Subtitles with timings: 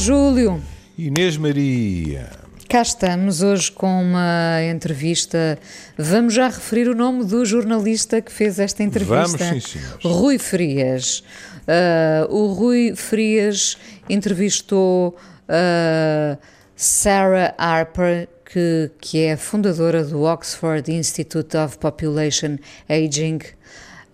[0.00, 0.62] Júlio.
[0.96, 2.30] Inês Maria.
[2.70, 5.58] Cá estamos hoje com uma entrevista.
[5.98, 9.14] Vamos já referir o nome do jornalista que fez esta entrevista.
[9.14, 10.02] Vamos, sim, senhores.
[10.02, 11.22] Rui Frias.
[11.68, 13.76] Uh, o Rui Frias
[14.08, 16.38] entrevistou uh,
[16.74, 22.56] Sarah Harper, que, que é fundadora do Oxford Institute of Population
[22.88, 23.40] Aging.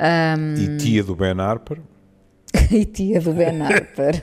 [0.00, 1.78] Um, e tia do Ben Harper.
[2.70, 4.14] e tia do Ben Harper.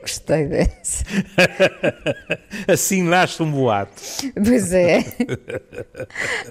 [0.00, 1.04] Gostei dessa.
[2.66, 3.92] Assim nasce um boato.
[4.34, 5.04] Pois é.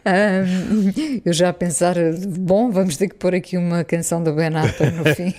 [0.06, 0.94] Um,
[1.26, 1.96] eu já a pensar,
[2.40, 5.34] bom, vamos ter que pôr aqui uma canção do Ben Harper no fim.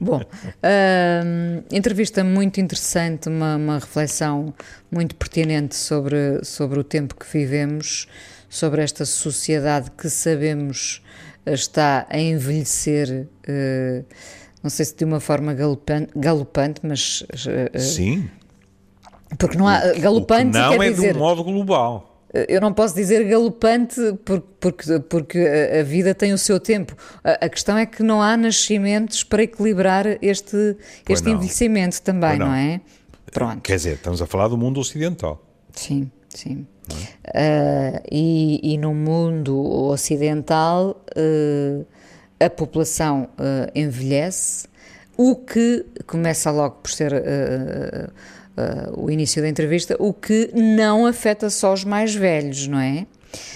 [0.00, 4.52] bom, um, entrevista muito interessante, uma, uma reflexão
[4.90, 8.08] muito pertinente sobre, sobre o tempo que vivemos,
[8.48, 11.00] sobre esta sociedade que sabemos
[11.46, 14.04] está a envelhecer, uh,
[14.62, 17.22] não sei se de uma forma galopante, galopante mas.
[17.22, 18.28] Uh, Sim.
[19.38, 19.92] Porque não há.
[19.94, 22.10] Galopante não é dizer, de um modo global.
[22.48, 25.38] Eu não posso dizer galopante porque, porque, porque
[25.80, 26.96] a vida tem o seu tempo.
[27.24, 30.76] A, a questão é que não há nascimentos para equilibrar este,
[31.08, 32.46] este envelhecimento também, não.
[32.46, 32.54] não.
[32.54, 32.80] é?
[33.32, 33.60] Pronto.
[33.62, 35.44] Quer dizer, estamos a falar do mundo ocidental.
[35.72, 36.66] Sim, sim.
[36.90, 41.86] Uh, e, e, no mundo ocidental uh,
[42.38, 44.66] a população uh, envelhece,
[45.16, 47.12] o que começa logo por ser
[48.96, 53.06] o início da entrevista, o que não afeta só os mais velhos, não é?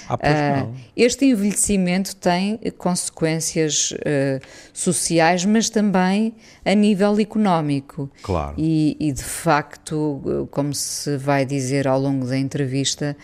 [0.08, 4.40] Ah, uh, este envelhecimento tem consequências uh,
[4.72, 8.10] sociais, mas também a nível económico.
[8.22, 8.54] Claro.
[8.58, 13.16] E, e, de facto, como se vai dizer ao longo da entrevista,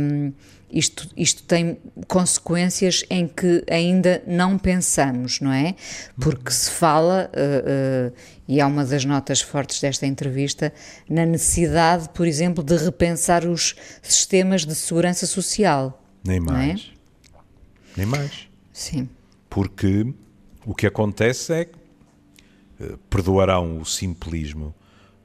[0.00, 0.32] um,
[0.72, 1.78] isto, isto tem
[2.08, 5.74] consequências em que ainda não pensamos, não é?
[6.18, 8.16] Porque se fala, uh, uh,
[8.48, 10.72] e é uma das notas fortes desta entrevista,
[11.08, 16.02] na necessidade, por exemplo, de repensar os sistemas de segurança social.
[16.24, 16.90] Nem mais.
[17.96, 17.98] É?
[17.98, 18.48] Nem mais.
[18.72, 19.08] Sim.
[19.50, 20.06] Porque
[20.64, 21.78] o que acontece é que,
[22.80, 24.74] uh, perdoarão o simplismo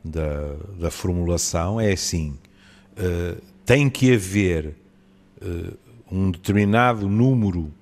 [0.04, 2.38] da, da formulação, é assim,
[3.66, 4.87] tem que haver uh,
[6.12, 7.74] um determinado número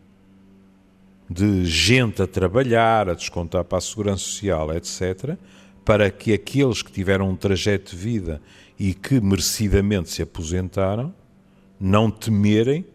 [1.29, 5.37] de gente a trabalhar, a descontar para a segurança social, etc.,
[5.83, 8.41] para que aqueles que tiveram um trajeto de vida
[8.77, 11.13] e que merecidamente se aposentaram
[11.79, 12.85] não temerem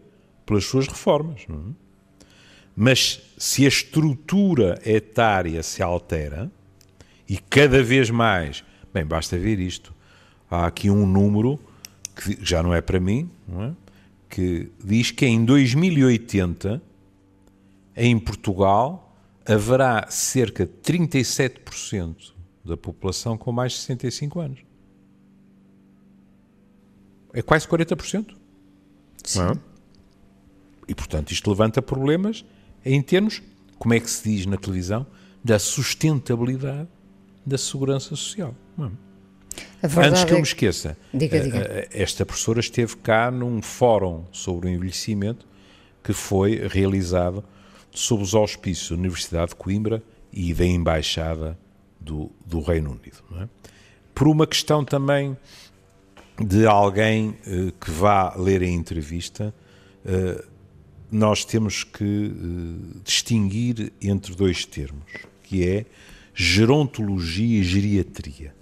[0.45, 1.45] pelas suas reformas.
[1.49, 1.53] É?
[2.75, 6.51] Mas se a estrutura etária se altera,
[7.27, 8.63] e cada vez mais,
[8.93, 9.93] bem, basta ver isto,
[10.49, 11.59] há aqui um número
[12.15, 13.71] que já não é para mim, não é?
[14.31, 16.81] Que diz que em 2080,
[17.95, 19.13] em Portugal,
[19.45, 22.33] haverá cerca de 37%
[22.63, 24.59] da população com mais de 65 anos.
[27.33, 28.33] É quase 40%.
[29.23, 29.41] Sim.
[29.41, 29.53] É?
[30.87, 32.45] E, portanto, isto levanta problemas
[32.85, 33.41] em termos,
[33.77, 35.05] como é que se diz na televisão,
[35.43, 36.89] da sustentabilidade
[37.45, 38.55] da segurança social.
[38.77, 38.91] Não é?
[39.83, 41.57] Antes que eu me esqueça, diga, diga.
[41.57, 45.47] Eh, eh, esta professora esteve cá num fórum sobre o envelhecimento
[46.03, 47.43] que foi realizado
[47.91, 51.57] sob os auspícios da Universidade de Coimbra e da Embaixada
[51.99, 53.23] do, do Reino Unido.
[53.41, 53.47] É?
[54.13, 55.37] Por uma questão também
[56.39, 59.53] de alguém uh, que vá ler a entrevista,
[60.05, 60.43] uh,
[61.11, 65.11] nós temos que uh, distinguir entre dois termos,
[65.43, 65.85] que é
[66.33, 68.55] gerontologia e geriatria.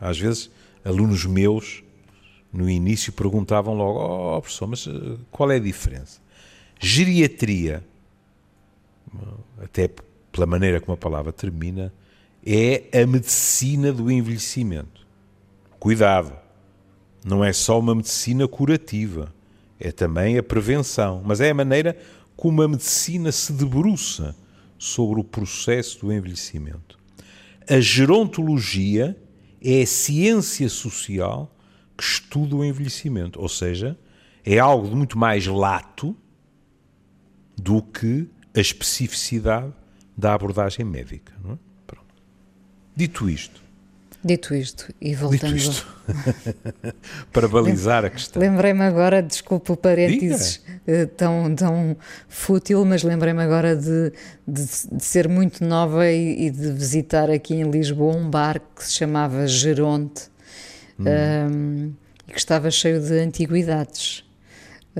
[0.00, 0.50] Às vezes,
[0.84, 1.82] alunos meus,
[2.52, 6.20] no início, perguntavam logo: Oh, oh professor, mas eh, qual é a diferença?
[6.78, 7.84] Geriatria,
[9.62, 9.90] até
[10.32, 11.92] pela maneira como a palavra termina,
[12.44, 15.06] é a medicina do envelhecimento.
[15.78, 16.32] Cuidado,
[17.24, 19.32] não é só uma medicina curativa,
[19.78, 21.96] é também a prevenção, mas é a maneira
[22.36, 24.34] como a medicina se debruça
[24.78, 26.98] sobre o processo do envelhecimento.
[27.68, 29.16] A gerontologia
[29.62, 31.54] é a ciência social
[31.96, 33.98] que estuda o envelhecimento, ou seja,
[34.44, 36.16] é algo de muito mais lato
[37.56, 39.72] do que a especificidade
[40.16, 41.32] da abordagem médica.
[41.50, 41.70] É?
[42.96, 43.62] Dito isto.
[44.22, 45.54] Dito isto, e voltando.
[45.54, 45.86] Dito isto,
[47.32, 48.40] para balizar a questão.
[48.40, 51.96] Lembrei-me agora, desculpa o parênteses eh, tão, tão
[52.28, 54.12] fútil, mas lembrei-me agora de,
[54.46, 54.62] de,
[54.92, 58.92] de, ser muito nova e, e, de visitar aqui em Lisboa um bar que se
[58.92, 60.24] chamava Geronte
[60.98, 61.04] hum.
[61.06, 61.92] um,
[62.28, 64.22] e que estava cheio de antiguidades.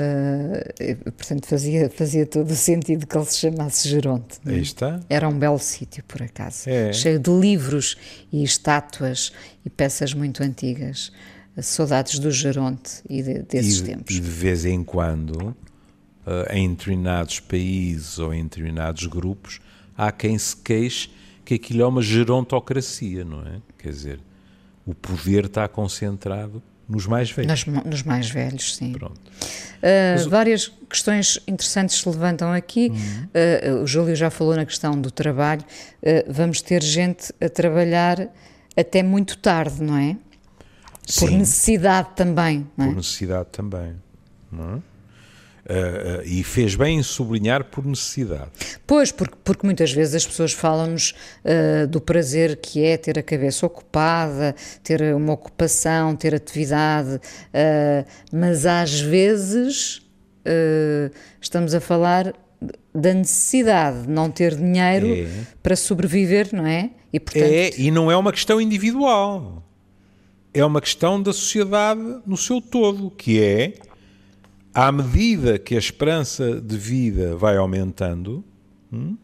[0.00, 4.38] Uh, portanto, fazia, fazia todo o sentido que ele se chamasse Geronte.
[4.46, 4.50] É?
[4.50, 5.00] Aí está.
[5.08, 6.68] Era um belo sítio, por acaso.
[6.68, 6.92] É.
[6.92, 7.96] Cheio de livros
[8.32, 9.32] e estátuas
[9.64, 11.12] e peças muito antigas.
[11.60, 14.16] Saudades do Geronte e de, desses e, tempos.
[14.16, 15.48] E de vez em quando,
[16.26, 19.60] uh, em determinados países ou em determinados grupos,
[19.96, 21.10] há quem se queixe
[21.44, 23.60] que aquilo é uma gerontocracia, não é?
[23.76, 24.20] Quer dizer,
[24.86, 27.64] o poder está concentrado nos mais velhos.
[27.64, 28.92] Nos, nos mais velhos, sim.
[28.92, 29.20] Pronto.
[29.20, 32.92] Uh, várias questões interessantes se levantam aqui.
[32.92, 35.62] Uh, o Júlio já falou na questão do trabalho.
[36.02, 38.28] Uh, vamos ter gente a trabalhar
[38.76, 40.16] até muito tarde, não é?
[41.06, 41.20] Sim.
[41.20, 42.66] Por necessidade também.
[42.76, 42.88] Não é?
[42.88, 43.94] Por necessidade também.
[44.50, 44.89] Não é?
[45.60, 48.50] Uh, uh, e fez bem em sublinhar por necessidade.
[48.86, 51.14] Pois, porque, porque muitas vezes as pessoas falam-nos
[51.44, 57.20] uh, do prazer que é ter a cabeça ocupada, ter uma ocupação, ter atividade,
[58.32, 60.00] mas às vezes
[61.40, 62.34] estamos a falar
[62.94, 65.28] da necessidade de não ter dinheiro é.
[65.62, 66.90] para sobreviver, não é?
[67.12, 67.44] E, portanto...
[67.44, 69.62] É, e não é uma questão individual.
[70.52, 73.74] É uma questão da sociedade no seu todo, que é
[74.74, 78.44] à medida que a esperança de vida vai aumentando,
[78.92, 79.16] hum,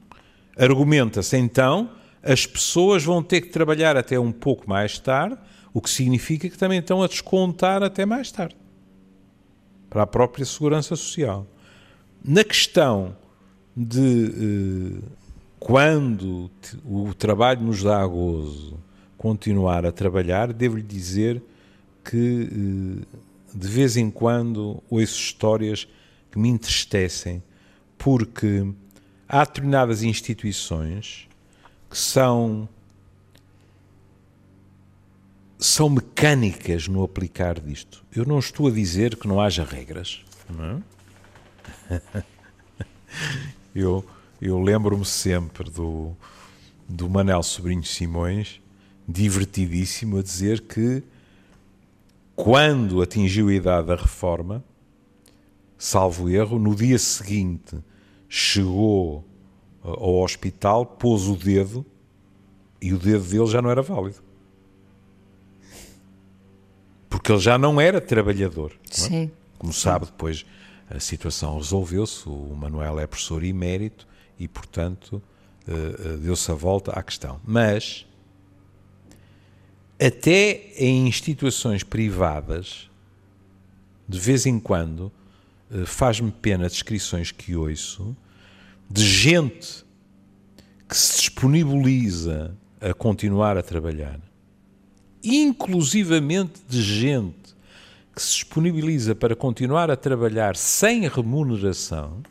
[0.57, 1.91] argumenta-se então
[2.23, 5.39] as pessoas vão ter que trabalhar até um pouco mais tarde,
[5.73, 8.57] o que significa que também estão a descontar até mais tarde
[9.89, 11.47] para a própria segurança social.
[12.25, 13.17] Na questão
[13.77, 15.09] de eh,
[15.61, 16.51] quando
[16.85, 18.79] o trabalho nos dá gozo
[19.17, 21.41] continuar a trabalhar, devo-lhe dizer
[22.05, 23.19] que eh,
[23.57, 25.89] de vez em quando ouço histórias
[26.31, 27.43] que me entristecem,
[27.97, 28.71] porque
[29.27, 31.27] há determinadas instituições
[31.89, 32.69] que são
[35.59, 38.05] são mecânicas no aplicar disto.
[38.15, 40.23] Eu não estou a dizer que não haja regras.
[40.51, 40.83] Não
[41.91, 42.03] é?
[43.75, 44.05] eu
[44.41, 46.15] eu lembro-me sempre do,
[46.87, 48.61] do Manel Sobrinho Simões,
[49.09, 51.03] divertidíssimo, a dizer que
[52.37, 54.63] quando atingiu a idade da reforma,
[55.79, 57.83] salvo erro, no dia seguinte
[58.29, 59.25] chegou
[59.83, 61.85] uh, ao hospital, pôs o dedo
[62.81, 64.23] e o dedo dele já não era válido.
[67.09, 68.73] Porque ele já não era trabalhador.
[68.73, 69.09] Não é?
[69.09, 69.31] Sim.
[69.59, 70.45] Como sabe, depois
[70.91, 74.07] a situação resolveu-se, o Manuel é professor emérito
[74.39, 75.23] e, portanto,
[75.67, 77.41] uh, uh, deu-se a volta à questão.
[77.43, 78.07] Mas
[79.99, 82.91] até em instituições privadas,
[84.09, 85.11] de vez em quando,
[85.71, 88.17] eh, faz-me pena descrições que ouço
[88.91, 89.85] de gente
[90.89, 94.21] que se disponibiliza a continuar a trabalhar,
[95.25, 97.57] inclusivamente de gente
[98.15, 102.23] que se disponibiliza para continuar a trabalhar sem remuneração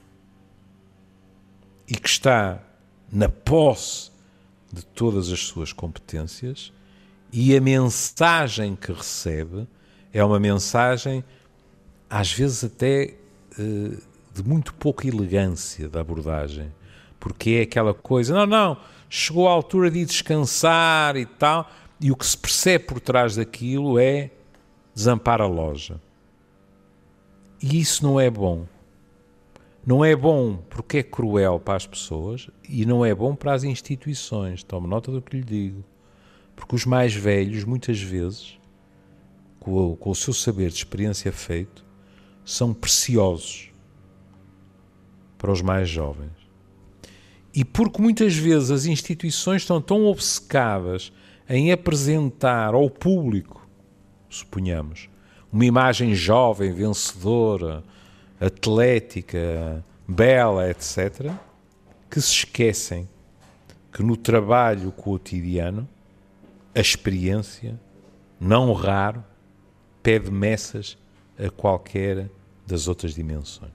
[1.87, 2.63] e que está
[3.11, 4.09] na posse
[4.71, 6.71] de todas as suas competências
[7.37, 9.67] e a mensagem que recebe
[10.13, 11.21] é uma mensagem,
[12.09, 13.13] às vezes até
[13.59, 13.97] eh,
[14.33, 16.71] de muito pouca elegância da abordagem,
[17.19, 18.77] porque é aquela coisa, não, não,
[19.09, 23.99] chegou a altura de descansar e tal, e o que se percebe por trás daquilo
[23.99, 24.31] é
[24.93, 25.99] desampar a loja.
[27.61, 28.65] E isso não é bom.
[29.85, 33.65] Não é bom porque é cruel para as pessoas e não é bom para as
[33.65, 34.63] instituições.
[34.63, 35.83] Tome nota do que lhe digo.
[36.55, 38.57] Porque os mais velhos, muitas vezes,
[39.59, 41.85] com o, com o seu saber de experiência feito,
[42.45, 43.71] são preciosos
[45.37, 46.31] para os mais jovens.
[47.53, 51.11] E porque muitas vezes as instituições estão tão obcecadas
[51.47, 53.67] em apresentar ao público,
[54.29, 55.09] suponhamos,
[55.51, 57.83] uma imagem jovem, vencedora,
[58.39, 61.31] atlética, bela, etc.,
[62.09, 63.07] que se esquecem
[63.91, 65.87] que no trabalho cotidiano
[66.75, 67.79] a experiência,
[68.39, 69.23] não raro,
[70.03, 70.97] pede messas
[71.39, 72.29] a qualquer
[72.67, 73.71] das outras dimensões.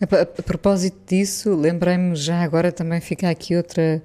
[0.00, 4.02] A, propósito disso, lembrei-me já agora também fica aqui outra,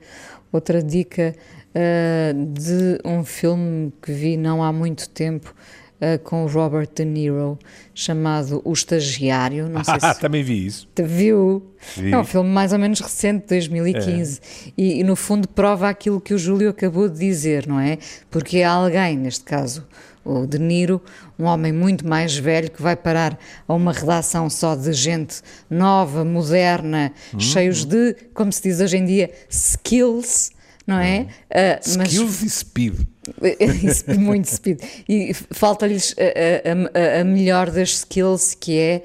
[0.51, 1.35] outra dica
[1.69, 5.53] uh, de um filme que vi não há muito tempo
[6.01, 7.57] uh, com o Robert De Niro,
[7.93, 9.67] chamado O Estagiário.
[9.69, 10.87] Não sei ah, se também vi isso.
[10.93, 11.65] Te viu?
[11.95, 12.11] Vi.
[12.11, 14.39] É um filme mais ou menos recente, 2015.
[14.39, 14.71] É.
[14.77, 17.97] E, e, no fundo prova aquilo que o Júlio acabou de dizer, não é?
[18.29, 19.85] Porque é alguém, neste caso
[20.23, 21.01] o De Niro,
[21.37, 26.23] um homem muito mais velho que vai parar a uma redação só de gente nova,
[26.23, 27.89] moderna, hum, cheios hum.
[27.89, 30.51] de, como se diz hoje em dia, skills,
[30.89, 31.27] não é?
[31.49, 32.95] Uh, skills mas, e speed.
[34.17, 34.81] muito speed.
[35.07, 39.03] E falta-lhes a, a, a, melhor das skills, que é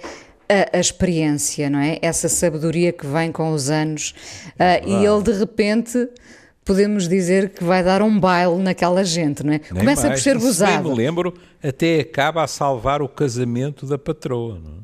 [0.48, 1.98] a, a, experiência, não é?
[2.00, 4.14] Essa sabedoria que vem com os anos.
[4.58, 6.08] Uh, e ele, de repente,
[6.64, 9.60] podemos dizer que vai dar um baile naquela gente, não é?
[9.70, 10.20] Nem Começa mais.
[10.20, 10.82] por ser gozado.
[10.84, 14.83] bem me lembro, até acaba a salvar o casamento da patroa, não é?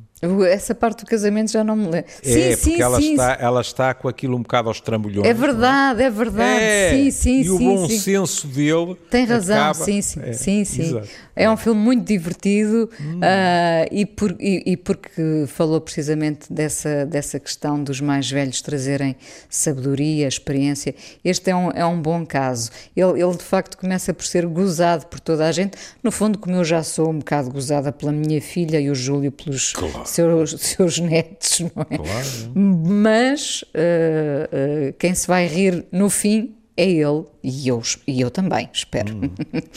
[0.50, 2.10] Essa parte do casamento já não me lembro.
[2.22, 3.10] É, sim, porque sim, ela, sim.
[3.12, 5.26] está, ela está com aquilo um bocado aos trambolhões.
[5.26, 6.62] É não verdade, é verdade.
[6.62, 7.64] É, sim, sim, e o sim.
[7.64, 7.98] bom sim.
[7.98, 8.96] senso dele.
[9.10, 10.82] Tem razão, acaba- sim, sim, é, sim, sim.
[10.82, 11.08] exato.
[11.34, 12.90] É um filme muito divertido
[13.22, 19.16] ah, e, por- e- e porque falou precisamente dessa, dessa questão dos mais velhos trazerem
[19.48, 20.94] sabedoria, experiência.
[21.24, 22.70] Este é um, é um bom caso.
[22.94, 26.56] Ele, ele de facto começa por ser gozado por toda a gente, no fundo, como
[26.56, 30.04] eu já sou um bocado gozada pela minha filha e o Júlio pelos Claro.
[30.10, 31.96] Seus, seus netos, não é?
[31.96, 32.52] Claro.
[32.54, 38.30] Mas ah, ah, quem se vai rir no fim é ele e eu, e eu
[38.30, 39.14] também, espero.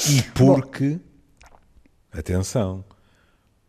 [0.09, 0.99] E porque,
[2.11, 2.83] atenção,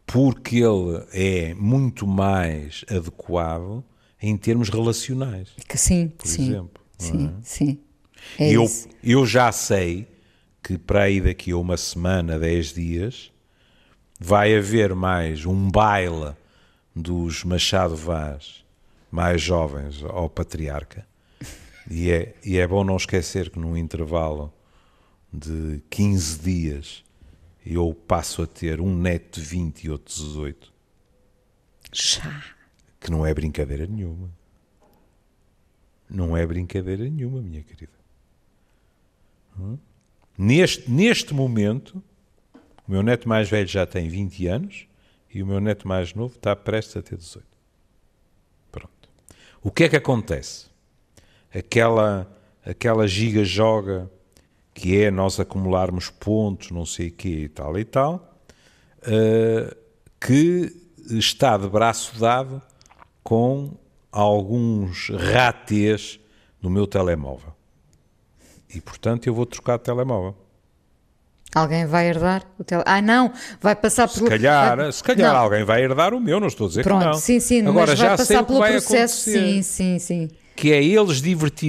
[0.07, 3.85] porque ele é muito mais adequado
[4.21, 6.83] em termos relacionais, Que sim, por sim, exemplo.
[6.99, 7.33] sim, é?
[7.43, 7.79] sim.
[8.39, 8.89] É eu, isso.
[9.03, 10.07] eu já sei
[10.63, 13.31] que para aí daqui a uma semana, dez dias,
[14.19, 16.35] vai haver mais um baile
[16.95, 18.65] dos Machado Vaz
[19.11, 21.07] mais jovens ao Patriarca.
[21.89, 24.53] E é, e é bom não esquecer que num intervalo
[25.33, 27.05] de 15 dias
[27.65, 30.73] eu passo a ter um neto de 20 e outro de 18,
[31.93, 32.45] Já.
[33.01, 34.31] que não é brincadeira nenhuma.
[36.09, 37.93] Não é brincadeira nenhuma, minha querida.
[39.59, 39.79] Hum?
[40.37, 42.03] Neste, neste momento,
[42.87, 44.87] o meu neto mais velho já tem 20 anos
[45.35, 47.45] e o meu neto mais novo está prestes a ter 18.
[48.71, 49.09] Pronto.
[49.63, 50.67] O que é que acontece?
[51.53, 52.31] Aquela,
[52.65, 54.11] aquela giga-joga
[54.73, 58.41] que é nós acumularmos pontos, não sei o quê e tal e tal,
[59.03, 59.77] eh,
[60.21, 60.75] que
[61.11, 62.61] está de braço dado
[63.23, 63.77] com
[64.11, 66.19] alguns ratês
[66.61, 67.55] no meu telemóvel.
[68.75, 70.35] E, portanto, eu vou trocar de telemóvel.
[71.55, 72.83] Alguém vai herdar o tele...
[72.85, 74.29] Ah, não, vai passar Se pelo...
[74.29, 77.01] calhar, vai- se calhar Não, alguém vai herdar o meu, não estou a dizer Pronto,
[77.01, 77.15] que não.
[77.15, 80.29] sim, sim, Agora mas já vai passar pelo vai processo, acontecer, sim, sim, sim.
[80.57, 81.21] Que é eles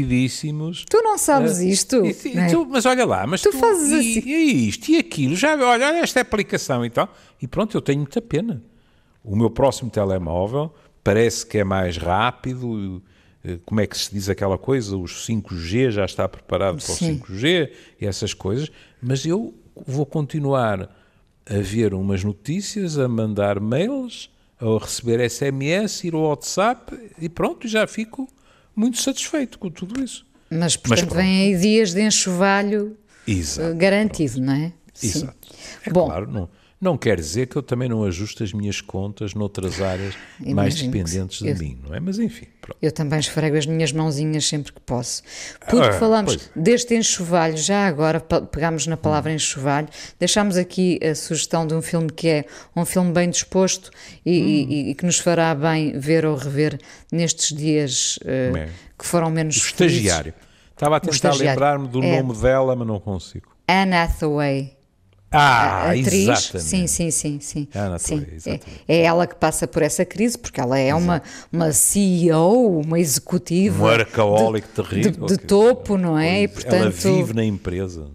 [0.06, 0.86] divertidíssimos.
[0.90, 2.48] Tu não sabes isto, E tu- não é?
[2.50, 4.30] tu- mas olha lá, mas Tu tu, fazes e, assim.
[4.30, 7.12] e isto e aquilo, já olha, olha esta aplicação e tal.
[7.42, 8.62] E pronto, eu tenho muita pena.
[9.24, 10.74] O meu próximo telemóvel
[11.04, 13.02] parece que é mais rápido.
[13.44, 14.96] eh, Como é que se diz aquela coisa?
[14.98, 19.54] Os 5G já está preparado para o 5G e essas coisas, mas eu
[19.86, 20.90] vou continuar
[21.46, 24.30] a ver umas notícias, a mandar mails,
[24.60, 28.28] a receber SMS, ir ao WhatsApp e pronto, já fico
[28.76, 30.26] muito satisfeito com tudo isso.
[30.50, 31.16] Mas, portanto, pronto.
[31.22, 33.70] vêm aí dias de enxovalho Exato.
[33.70, 34.74] eh, garantido, não é?
[34.94, 35.08] Sim.
[35.08, 35.48] Exato.
[35.86, 36.06] É Bom.
[36.06, 40.14] claro, não, não quer dizer que eu também não ajuste as minhas contas noutras áreas
[40.40, 42.00] mais Imagino que dependentes de eu- mim, não é?
[42.00, 42.78] Mas enfim, pronto.
[42.82, 45.24] Eu também esfrego as minhas mãozinhas sempre que posso.
[45.68, 46.52] Porque Ah, falamos pois.
[46.56, 49.88] deste enxovalho, já agora pegámos na palavra enxovalho,
[50.20, 53.90] deixámos aqui a sugestão de um filme que é um filme bem disposto
[54.26, 54.46] e, Hum.
[54.72, 56.80] e- e que nos fará bem ver ou rever
[57.12, 58.70] nestes dias É.
[59.00, 59.98] que foram menos O felizes.
[59.98, 60.34] estagiário.
[60.72, 62.22] Estava a tentar lembrar-me do É.
[62.22, 63.48] nome dela, mas não consigo.
[63.68, 64.75] Anne Hathaway.
[65.38, 66.70] Ah, atriz, exatamente.
[66.70, 67.68] sim, sim, sim, sim.
[67.76, 68.26] Ana sim.
[68.38, 72.80] Hathaway, É, é ela que passa por essa crise, porque ela é uma, uma CEO,
[72.82, 73.84] uma executiva.
[73.84, 75.26] Um arcaólico de, terrível.
[75.28, 76.44] de que- topo, não é?
[76.44, 78.08] E, Pois, Ela portanto, vive na empresa.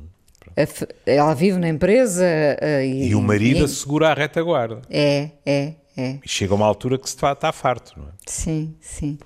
[1.07, 4.83] ela vive na empresa eh, e, E o marido e- assegura a retaguarda.
[4.91, 6.19] é, é, é.
[6.25, 8.11] E chega uma altura que se está, está farto, não é?
[8.27, 9.19] Sim, sim.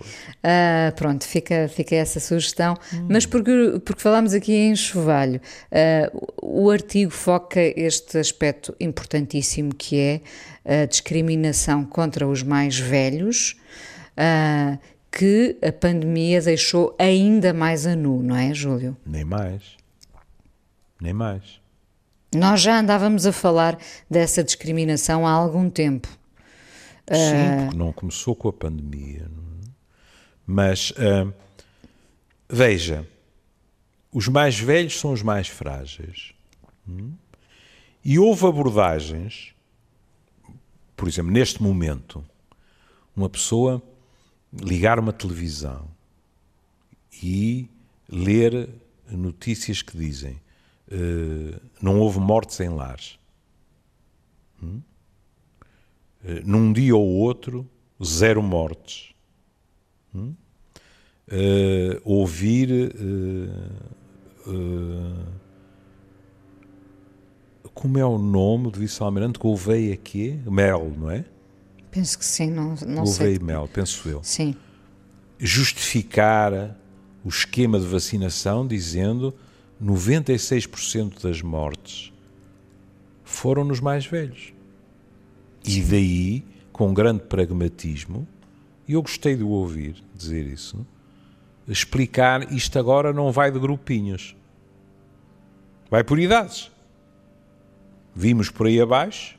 [0.43, 2.75] Ah, pronto, fica, fica essa sugestão.
[2.93, 3.09] Hum.
[3.11, 5.41] Mas porque, porque falámos aqui em enxovalho,
[5.71, 6.11] ah,
[6.43, 10.21] o artigo foca este aspecto importantíssimo que é
[10.83, 13.57] a discriminação contra os mais velhos,
[14.17, 14.79] ah,
[15.13, 18.97] que a pandemia deixou ainda mais a nu, não é, Júlio?
[19.07, 19.63] Nem mais.
[21.01, 21.61] Nem mais.
[22.35, 23.79] Nós já andávamos a falar
[24.11, 26.09] dessa discriminação há algum tempo.
[27.09, 27.15] Ah.
[27.15, 29.23] Sim, porque não começou com a pandemia.
[29.23, 29.45] é?
[30.47, 31.33] Mas ah,
[32.49, 33.09] veja,
[34.13, 36.33] os mais velhos são os mais frágeis.
[36.89, 37.13] Hum?
[38.05, 39.55] E houve abordagens,
[40.97, 42.25] por exemplo, neste momento,
[43.17, 43.83] uma pessoa
[44.53, 45.89] ligar uma televisão
[47.23, 47.69] e
[48.09, 48.69] ler
[49.11, 50.41] notícias que dizem
[50.91, 53.19] eh, não houve mortes em lares.
[54.63, 54.67] Eh,
[56.45, 57.69] num dia ou outro,
[58.03, 59.15] zero mortes.
[60.15, 60.35] Hum?
[61.29, 63.49] Eh, ouvir eh,
[64.47, 65.25] eh,
[67.75, 70.39] como é o nome do vice-almirante Gouveia aqui?
[70.47, 71.25] Mel, não é?
[71.91, 73.39] Penso que sim, não, não Gouveia sei.
[73.39, 74.23] Mel, penso eu.
[74.23, 74.55] Sim,
[75.39, 76.77] Justificar
[77.25, 79.35] o esquema de vacinação dizendo
[79.83, 82.13] 96% das mortes
[83.23, 84.54] foram nos mais velhos.
[85.65, 88.27] E daí, com grande pragmatismo,
[88.87, 90.87] e eu gostei de o ouvir dizer isso,
[91.67, 94.37] explicar isto agora não vai de grupinhos.
[95.91, 96.71] Vai por idades.
[98.15, 99.39] Vimos por aí abaixo,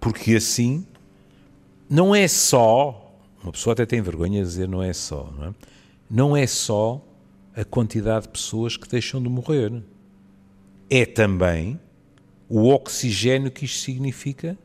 [0.00, 0.86] porque assim
[1.88, 5.54] não é só, uma pessoa até tem vergonha de dizer não é só, não é?
[6.10, 7.00] Não é só
[7.54, 9.72] a quantidade de pessoas que deixam de morrer.
[10.90, 11.80] É também
[12.48, 14.58] o oxigênio que isto significa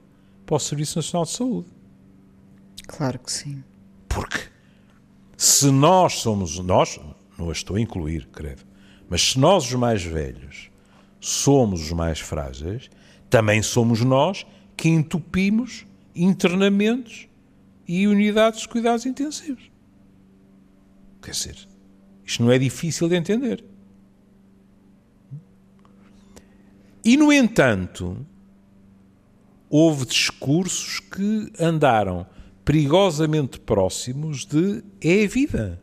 [0.52, 1.68] para o Serviço Nacional de Saúde.
[2.86, 3.64] claro que sim.
[4.10, 4.50] Porque
[5.38, 7.00] se nós somos, nós,
[7.38, 8.64] não a estou a incluir, credo,
[9.10, 10.70] mas se nós, os mais velhos,
[11.22, 12.90] somos os mais frágeis,
[13.30, 17.30] também somos nós que entupimos internamentos
[17.88, 19.72] e unidades de cuidados intensivos.
[21.22, 21.56] Quer dizer,
[22.26, 23.64] isto não é difícil de entender.
[27.06, 28.28] E, no entanto,
[29.72, 32.28] houve discursos que andaram
[32.66, 35.82] perigosamente próximos de é a vida.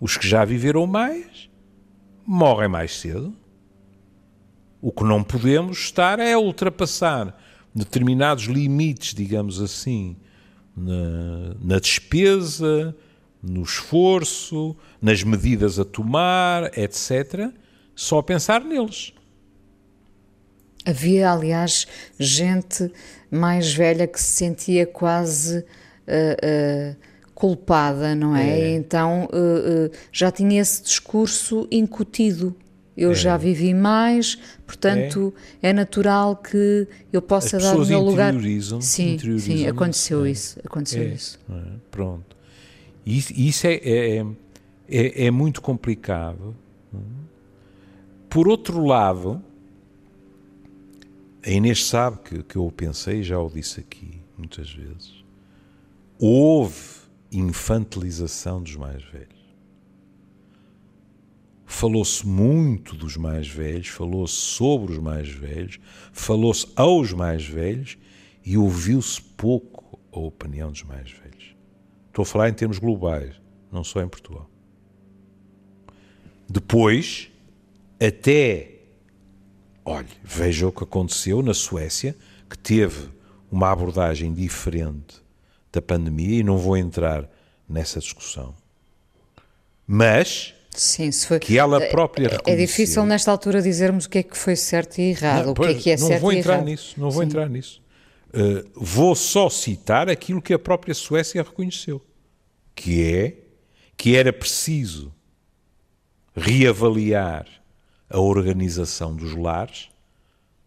[0.00, 1.50] Os que já viveram mais
[2.24, 3.36] morrem mais cedo.
[4.80, 7.36] O que não podemos estar é ultrapassar
[7.74, 10.16] determinados limites, digamos assim,
[10.76, 12.94] na, na despesa,
[13.42, 17.50] no esforço, nas medidas a tomar, etc.,
[17.96, 19.12] só pensar neles.
[20.84, 21.86] Havia, aliás,
[22.18, 22.90] gente
[23.30, 25.64] mais velha que se sentia quase
[26.06, 26.96] ah, ah,
[27.34, 28.60] culpada, não é?
[28.60, 28.74] É.
[28.74, 32.54] Então ah, já tinha esse discurso incutido.
[32.96, 33.14] Eu É.
[33.14, 38.32] já vivi mais, portanto é, natural que eu possa As dar o meu lugar.
[38.32, 40.30] interiorizam- Sim, interiorizam sim, aconteceu é.
[40.30, 40.60] isso.
[40.64, 41.40] Aconteceu É, isso.
[41.50, 41.62] é?
[41.90, 42.36] Pronto.
[43.04, 44.24] Isso, isso é, é,
[44.88, 46.54] é, é muito complicado.
[46.94, 46.98] é?
[48.30, 49.42] Por outro lado,
[51.44, 55.24] a Inês sabe que, que eu pensei, já o disse aqui muitas vezes,
[56.18, 59.44] houve infantilização dos mais velhos.
[61.66, 65.80] Falou-se muito dos mais velhos, falou-se sobre os mais velhos,
[66.12, 67.98] falou-se aos mais velhos
[68.44, 71.54] e ouviu-se pouco a opinião dos mais velhos.
[72.06, 73.34] Estou a falar em termos globais,
[73.72, 74.48] não só em Portugal.
[76.48, 77.30] Depois,
[78.00, 78.73] até,
[79.84, 82.16] olhe, veja o que aconteceu na Suécia,
[82.48, 83.08] que teve
[83.50, 85.16] uma abordagem diferente
[85.72, 87.28] da pandemia, e não vou entrar
[87.68, 88.54] nessa discussão.
[89.86, 91.38] Mas Sim, foi.
[91.38, 92.66] que ela própria É reconheceu.
[92.66, 95.66] difícil nesta altura dizermos o que é que foi certo e errado, Não, o que
[95.66, 96.64] é que é não certo vou e errado.
[96.64, 97.82] nisso, não vou entrar nisso.
[98.30, 102.04] Uh, vou só citar aquilo que a própria Suécia reconheceu,
[102.74, 103.36] que é
[103.96, 105.14] que era preciso
[106.34, 107.46] reavaliar
[108.14, 109.88] a organização dos lares,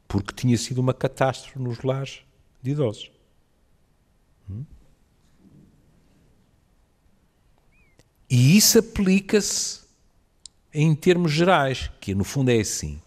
[0.05, 2.19] porque tinha sido uma catástrofe nos lares
[2.61, 3.09] de idosos.
[4.49, 4.65] Hum?
[8.29, 9.79] E isso aplica-se
[10.73, 13.01] em termos gerais, que no fundo é assim: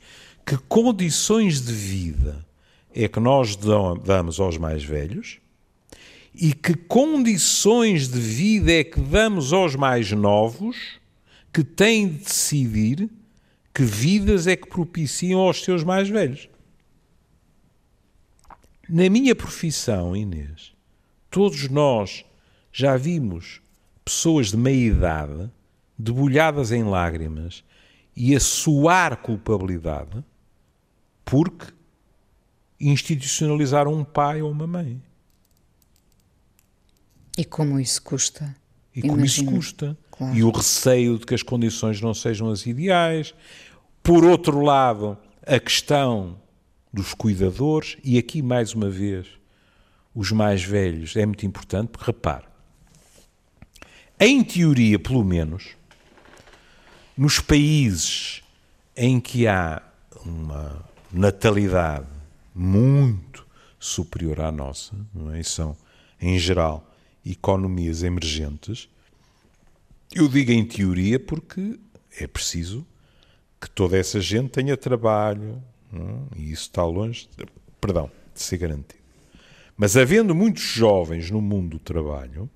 [0.46, 2.44] que condições de vida
[2.94, 5.38] é que nós dam- damos aos mais velhos
[6.35, 10.98] e que condições de vida é que damos aos mais novos
[11.53, 13.11] que têm de decidir
[13.73, 16.49] que vidas é que propiciam aos seus mais velhos.
[18.89, 20.73] Na minha profissão, Inês,
[21.31, 22.25] todos nós
[22.73, 23.61] já vimos
[24.05, 25.51] pessoas de meia idade
[25.97, 27.63] debulhadas em lágrimas
[28.17, 30.25] e a suar culpabilidade
[31.25, 31.73] porque
[32.81, 35.01] institucionalizaram um pai ou uma mãe.
[37.39, 38.57] E como isso custa?
[38.95, 39.97] E como isso custa.
[40.21, 40.37] Claro.
[40.37, 43.35] E o receio de que as condições não sejam as ideais.
[44.03, 46.37] Por outro lado, a questão
[46.93, 49.27] dos cuidadores, e aqui mais uma vez,
[50.15, 52.45] os mais velhos, é muito importante, porque repare,
[54.19, 55.69] em teoria, pelo menos,
[57.17, 58.43] nos países
[58.95, 59.81] em que há
[60.23, 62.07] uma natalidade
[62.55, 63.47] muito
[63.79, 65.43] superior à nossa, não é?
[65.43, 65.75] São,
[66.21, 66.87] em geral,
[67.25, 68.87] economias emergentes,
[70.12, 71.79] eu digo em teoria porque
[72.18, 72.87] é preciso
[73.61, 76.38] que toda essa gente tenha trabalho, não é?
[76.38, 77.46] e isso está longe, de,
[77.81, 79.01] perdão, de ser garantido.
[79.77, 82.51] Mas havendo muitos jovens no mundo do trabalho,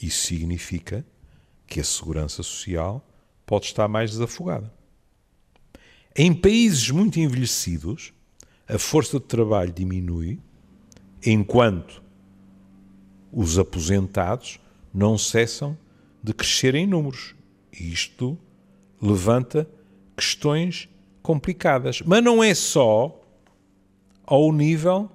[0.00, 1.04] isso significa
[1.66, 3.06] que a segurança social
[3.44, 4.72] pode estar mais desafogada.
[6.16, 8.12] Em países muito envelhecidos,
[8.68, 10.40] a força de trabalho diminui
[11.24, 12.02] enquanto
[13.32, 14.58] os aposentados
[14.92, 15.76] não cessam
[16.22, 17.34] de crescer em números.
[17.72, 18.38] Isto
[19.00, 19.68] levanta
[20.16, 20.88] questões
[21.22, 22.02] complicadas.
[22.02, 23.20] Mas não é só
[24.24, 25.10] ao nível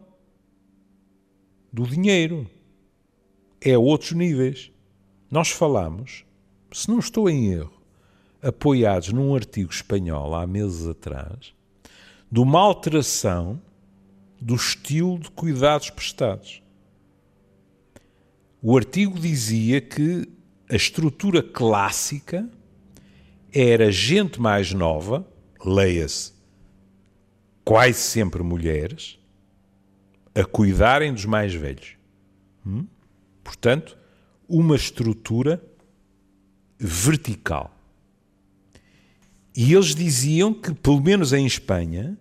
[1.71, 2.49] do dinheiro,
[3.61, 4.71] é a outros níveis.
[5.29, 6.25] Nós falamos,
[6.71, 7.81] se não estou em erro,
[8.41, 11.53] apoiados num artigo espanhol há meses atrás,
[12.31, 13.61] de uma alteração
[14.39, 16.61] do estilo de cuidados prestados.
[18.61, 20.27] O artigo dizia que
[20.69, 22.49] a estrutura clássica
[23.53, 25.27] era gente mais nova,
[25.63, 26.33] leia-se,
[27.63, 29.19] quase sempre mulheres,
[30.33, 31.95] a cuidarem dos mais velhos.
[32.65, 32.85] Hum?
[33.43, 33.97] Portanto,
[34.47, 35.63] uma estrutura
[36.77, 37.73] vertical.
[39.55, 42.17] E eles diziam que, pelo menos em Espanha,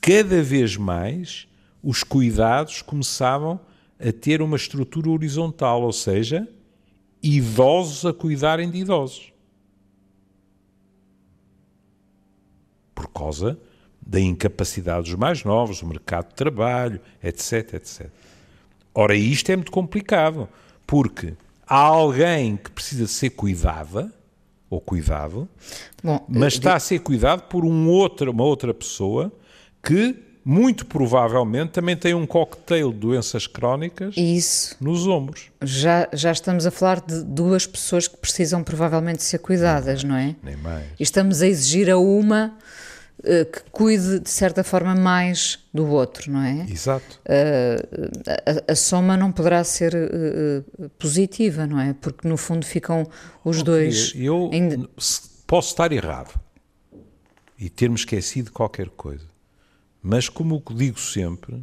[0.00, 1.48] cada vez mais
[1.82, 3.58] os cuidados começavam
[3.98, 6.48] a ter uma estrutura horizontal, ou seja,
[7.22, 9.32] idosos a cuidarem de idosos.
[12.94, 13.58] Por causa
[14.00, 18.10] da incapacidade dos mais novos, do mercado de trabalho, etc, etc.
[18.94, 20.48] Ora, isto é muito complicado,
[20.86, 21.34] porque
[21.66, 24.12] há alguém que precisa ser cuidada
[24.68, 25.48] ou cuidado,
[26.02, 29.32] Bom, mas está a ser cuidado por um outro, uma outra pessoa
[29.82, 34.76] que muito provavelmente também tem um cocktail de doenças crónicas Isso.
[34.80, 35.50] nos ombros.
[35.62, 40.34] Já, já estamos a falar de duas pessoas que precisam provavelmente ser cuidadas, não é?
[40.42, 40.86] Nem mais.
[40.98, 42.56] E estamos a exigir a uma
[43.18, 46.66] uh, que cuide de certa forma mais do outro, não é?
[46.70, 47.20] Exato.
[47.26, 51.92] Uh, a, a, soma não poderá ser uh, positiva, não é?
[51.92, 53.06] Porque no fundo ficam
[53.44, 54.12] os dois.
[54.16, 54.88] Eu ainda...
[55.46, 56.40] posso estar errado
[57.58, 59.29] e termos esquecido qualquer coisa
[60.02, 61.62] mas, como digo sempre,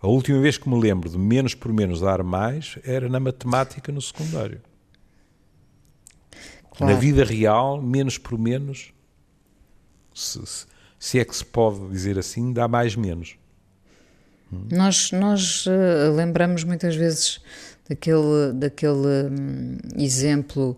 [0.00, 3.90] a última vez que me lembro de menos por menos dar mais era na matemática
[3.90, 4.60] no secundário.
[6.76, 6.92] Claro.
[6.92, 8.92] Na vida real, menos por menos,
[10.14, 10.66] se, se,
[10.98, 13.36] se, é que se pode dizer assim, dá mais menos.
[14.70, 17.40] Nós, nós uh, lembramos muitas vezes
[17.88, 20.76] daquele, daquele um, exemplo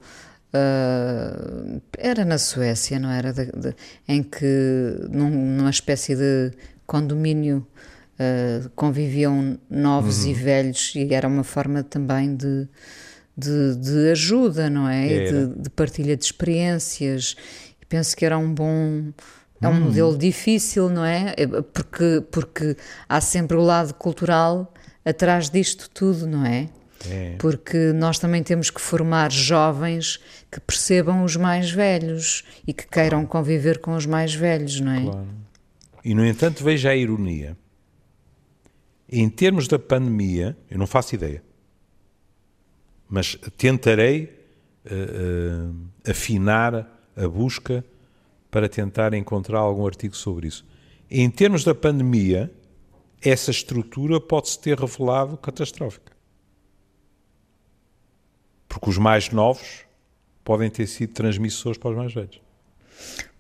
[0.55, 3.33] Uh, era na Suécia, não era?
[3.33, 3.75] De, de,
[4.09, 4.47] em que
[5.11, 6.53] num, numa espécie de
[6.87, 7.67] condomínio
[8.15, 10.31] uh, conviviam novos uhum.
[10.31, 12.69] e velhos e era uma forma também de,
[13.37, 15.31] de, de ajuda, não é?
[15.31, 17.37] De, de, partilha de experiências.
[17.81, 19.13] E penso que era um bom.
[19.61, 19.81] É um uhum.
[19.81, 21.35] modelo difícil, não é?
[21.37, 21.47] é?
[21.47, 22.77] Porque, porque
[23.09, 24.73] há sempre o lado cultural
[25.05, 26.69] atrás disto tudo, não é?
[27.11, 27.37] É.
[27.38, 33.19] Porque nós também temos que formar jovens que percebam os mais velhos e que queiram
[33.19, 33.29] claro.
[33.29, 35.03] conviver com os mais velhos, não é?
[35.03, 35.29] Claro.
[36.05, 37.57] E no entanto, veja a ironia.
[39.09, 41.42] Em termos da pandemia, eu não faço ideia,
[43.09, 44.25] mas tentarei
[44.85, 47.85] uh, uh, afinar a busca
[48.51, 50.64] para tentar encontrar algum artigo sobre isso.
[51.11, 52.51] Em termos da pandemia,
[53.21, 56.15] essa estrutura pode-se ter revelado catastrófica.
[58.77, 59.87] Porque os mais novos
[60.45, 62.39] podem ter sido transmissores para os mais velhos.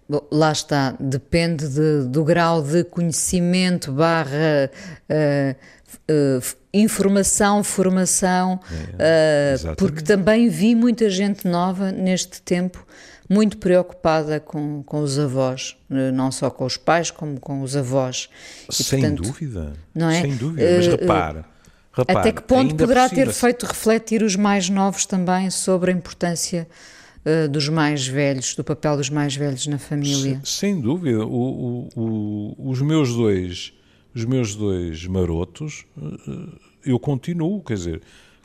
[0.08, 4.70] Bom, lá está, depende de, do grau de conhecimento barra
[5.10, 5.56] uh,
[6.10, 8.58] uh, informação, formação,
[8.98, 12.86] é, uh, porque também vi muita gente nova neste tempo
[13.28, 18.30] muito preocupada com, com os avós, não só com os pais, como com os avós.
[18.70, 20.22] E, sem portanto, dúvida, não é?
[20.22, 21.55] sem dúvida, mas repara
[21.96, 26.68] Repare, Até que ponto poderá ter feito refletir os mais novos também sobre a importância
[27.24, 30.40] uh, dos mais velhos, do papel dos mais velhos na família?
[30.44, 31.24] Sem, sem dúvida.
[31.24, 33.72] O, o, o, os meus dois,
[34.14, 38.02] os meus dois marotos, uh, eu continuo, quer dizer,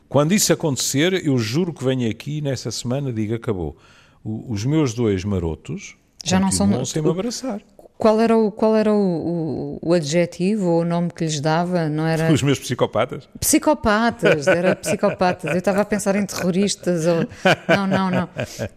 [0.08, 3.76] quando isso acontecer, eu juro que venho aqui nessa semana e digo acabou.
[4.24, 7.60] Os meus dois marotos já não são sem me abraçar.
[8.02, 11.88] Qual era, o, qual era o, o, o, adjetivo ou o nome que lhes dava?
[11.88, 12.32] Não era...
[12.32, 13.28] Os meus psicopatas?
[13.38, 15.52] Psicopatas, era psicopatas.
[15.52, 17.06] Eu estava a pensar em terroristas.
[17.06, 17.24] Ou...
[17.68, 18.28] Não, não, não.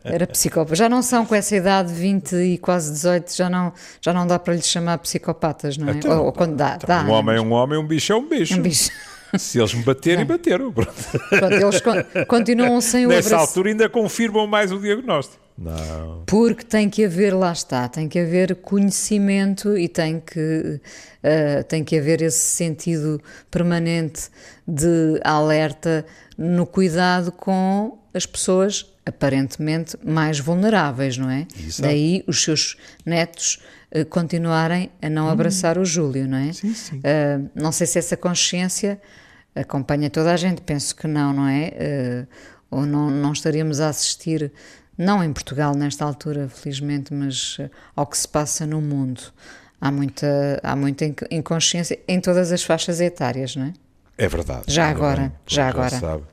[0.04, 0.78] Era psicopatas.
[0.78, 4.38] Já não são com essa idade, 20 e quase 18, já não, já não dá
[4.38, 5.94] para lhes chamar psicopatas, não é?
[5.94, 7.04] Então, ou, ou, quando dá, então, dá.
[7.04, 8.60] Um homem é um homem, um bicho é um bicho.
[8.60, 8.92] Um bicho.
[9.40, 10.28] Se eles me baterem, não.
[10.28, 10.72] bateram.
[10.72, 10.94] Pronto.
[11.30, 11.82] Pronto, eles
[12.28, 13.50] continuam sem o Nessa abraço.
[13.50, 15.45] altura ainda confirmam mais o diagnóstico.
[15.58, 16.24] Não.
[16.26, 20.82] Porque tem que haver, lá está, tem que haver conhecimento e tem que,
[21.24, 24.30] uh, tem que haver esse sentido permanente
[24.68, 26.06] de alerta
[26.38, 31.48] no cuidado com as pessoas aparentemente mais vulneráveis, não é?
[31.58, 31.84] Exato.
[31.84, 33.64] Daí os seus netos
[33.96, 36.52] uh, continuarem a não abraçar o Júlio, não é?
[36.52, 36.98] Sim, sim.
[36.98, 39.00] Uh, não sei se essa consciência
[39.56, 42.28] acompanha toda a gente, penso que não, não é?
[42.70, 44.52] Ou não, não estaríamos a assistir,
[44.98, 47.58] não em Portugal nesta altura, felizmente, mas
[47.96, 49.22] ao que se passa no mundo.
[49.80, 53.74] Há muita, há muita inconsciência em todas as faixas etárias, não é?
[54.18, 54.64] É verdade.
[54.68, 56.00] Já agora, bem, já agora.
[56.00, 56.24] Sabe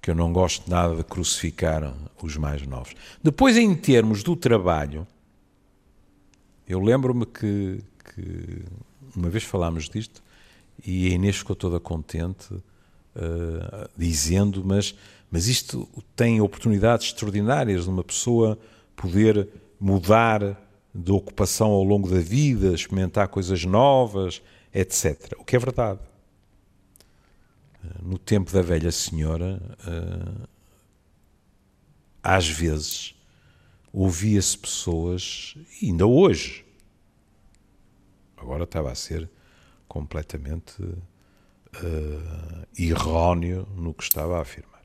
[0.00, 2.94] que eu não gosto nada de crucificar os mais novos.
[3.22, 5.06] Depois, em termos do trabalho,
[6.68, 7.82] eu lembro-me que,
[8.14, 8.64] que,
[9.14, 10.22] uma vez falámos disto
[10.84, 14.94] e a Inês ficou toda contente, uh, dizendo, mas,
[15.30, 18.58] mas isto tem oportunidades extraordinárias de uma pessoa
[18.96, 20.56] poder mudar
[20.94, 24.42] de ocupação ao longo da vida, experimentar coisas novas,
[24.74, 25.34] etc.
[25.38, 26.00] O que é verdade.
[28.02, 30.48] No tempo da velha senhora, eh,
[32.22, 33.14] às vezes
[33.92, 36.64] ouvia-se pessoas, ainda hoje,
[38.36, 39.28] agora estava a ser
[39.88, 42.66] completamente uh,
[43.76, 44.77] no que estava a afirmar.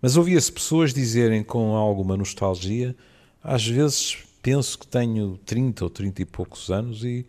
[0.00, 2.94] Mas ouvia-se pessoas dizerem com alguma nostalgia,
[3.42, 7.26] às vezes penso que tenho 30 ou 30 e poucos anos e,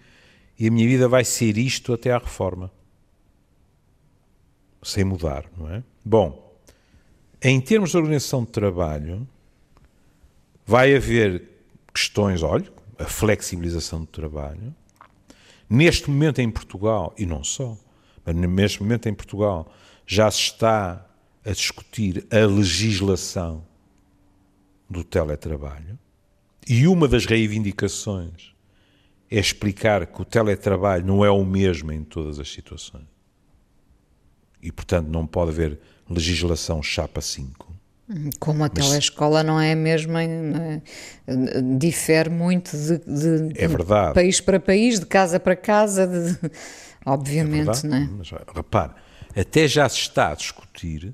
[0.59, 2.71] e a minha vida vai ser isto até à reforma.
[4.83, 5.83] Sem mudar, não é?
[6.05, 6.55] Bom,
[7.41, 9.27] em termos de organização de trabalho,
[10.65, 11.43] vai haver
[11.93, 14.75] questões, olha, a flexibilização do trabalho.
[15.69, 17.77] Neste momento em Portugal, e não só,
[18.25, 19.71] mas neste momento em Portugal,
[20.05, 21.06] já se está
[21.47, 23.63] a discutir a legislação
[24.89, 25.97] do teletrabalho.
[26.67, 28.53] E uma das reivindicações
[29.31, 33.07] é explicar que o teletrabalho não é o mesmo em todas as situações.
[34.61, 35.79] E, portanto, não pode haver
[36.09, 37.73] legislação chapa 5.
[38.39, 40.81] Como a telescola não é mesmo, não é,
[41.77, 44.09] difere muito de, de, é verdade.
[44.09, 46.37] de país para país, de casa para casa, de,
[47.05, 48.09] obviamente, é não é?
[48.17, 48.93] Mas, repare,
[49.35, 51.13] até já se está a discutir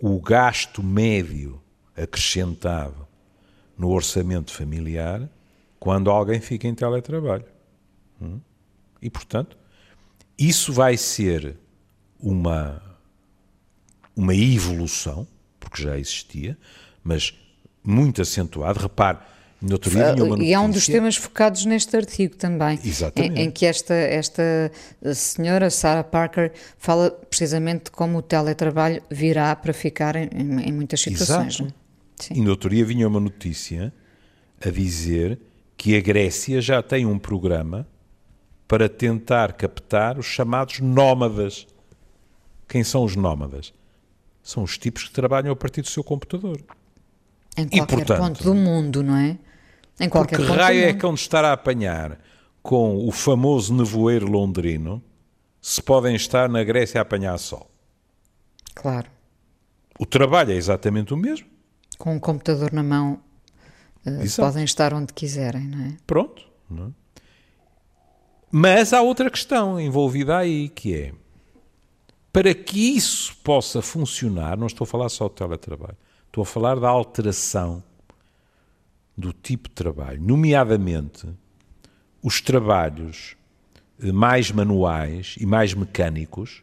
[0.00, 1.60] o gasto médio
[1.96, 3.06] acrescentado
[3.76, 5.28] no orçamento familiar
[5.78, 7.44] quando alguém fica em teletrabalho.
[8.20, 8.40] Hum?
[9.00, 9.56] E, portanto,
[10.38, 11.56] isso vai ser
[12.18, 12.82] uma,
[14.14, 15.26] uma evolução,
[15.58, 16.58] porque já existia,
[17.02, 17.34] mas
[17.82, 18.80] muito acentuado.
[18.80, 19.18] Repare,
[19.60, 20.50] no outro dia uma notícia...
[20.50, 22.78] E é um dos temas focados neste artigo também.
[22.84, 23.40] Exatamente.
[23.40, 24.70] Em, em que esta, esta
[25.14, 31.00] senhora, Sarah Parker, fala precisamente de como o teletrabalho virá para ficar em, em muitas
[31.00, 31.60] situações.
[31.60, 31.74] Exato.
[32.30, 32.36] É?
[32.36, 33.92] E no outro dia vinha uma notícia
[34.64, 35.38] a dizer
[35.76, 37.86] que a Grécia já tem um programa
[38.66, 41.66] para tentar captar os chamados nómadas.
[42.68, 43.72] Quem são os nómadas?
[44.42, 46.60] São os tipos que trabalham a partir do seu computador.
[47.56, 49.38] Em qualquer e, portanto, ponto do mundo, não é?
[50.00, 52.18] Em qualquer porque ponto raio é que onde estar a apanhar
[52.62, 55.02] com o famoso nevoeiro londrino
[55.60, 57.70] se podem estar na Grécia a apanhar sol?
[58.74, 59.10] Claro.
[59.98, 61.58] O trabalho é exatamente o mesmo
[61.98, 63.20] com um computador na mão,
[64.06, 65.96] uh, podem estar onde quiserem, não é?
[66.06, 66.48] Pronto.
[66.70, 66.90] Não é?
[68.50, 71.12] Mas há outra questão envolvida aí, que é
[72.32, 76.78] para que isso possa funcionar, não estou a falar só do teletrabalho, estou a falar
[76.78, 77.82] da alteração
[79.18, 81.28] do tipo de trabalho, nomeadamente
[82.22, 83.36] os trabalhos
[84.00, 86.62] eh, mais manuais e mais mecânicos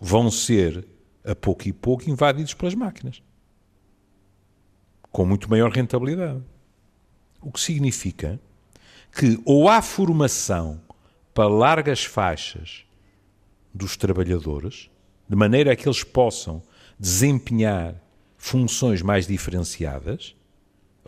[0.00, 0.86] vão ser,
[1.24, 3.22] a pouco e pouco, invadidos pelas máquinas
[5.10, 6.42] com muito maior rentabilidade.
[7.40, 8.40] O que significa
[9.12, 10.80] que ou há formação
[11.34, 12.84] para largas faixas
[13.72, 14.90] dos trabalhadores,
[15.28, 16.62] de maneira a que eles possam
[16.98, 17.94] desempenhar
[18.36, 20.36] funções mais diferenciadas,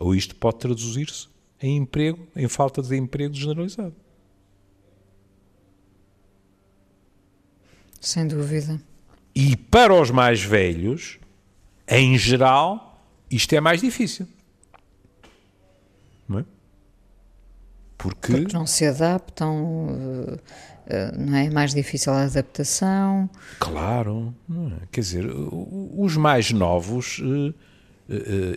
[0.01, 1.27] ou isto pode traduzir-se
[1.61, 3.95] em emprego, em falta de emprego generalizado.
[7.99, 8.81] Sem dúvida.
[9.35, 11.19] E para os mais velhos,
[11.87, 14.27] em geral, isto é mais difícil.
[16.27, 16.45] Não é?
[17.95, 20.39] Porque, Porque não se adaptam, uh, uh,
[21.19, 21.47] não é?
[21.51, 23.29] mais difícil a adaptação.
[23.59, 24.87] Claro, é?
[24.91, 27.53] quer dizer, os mais novos, uh,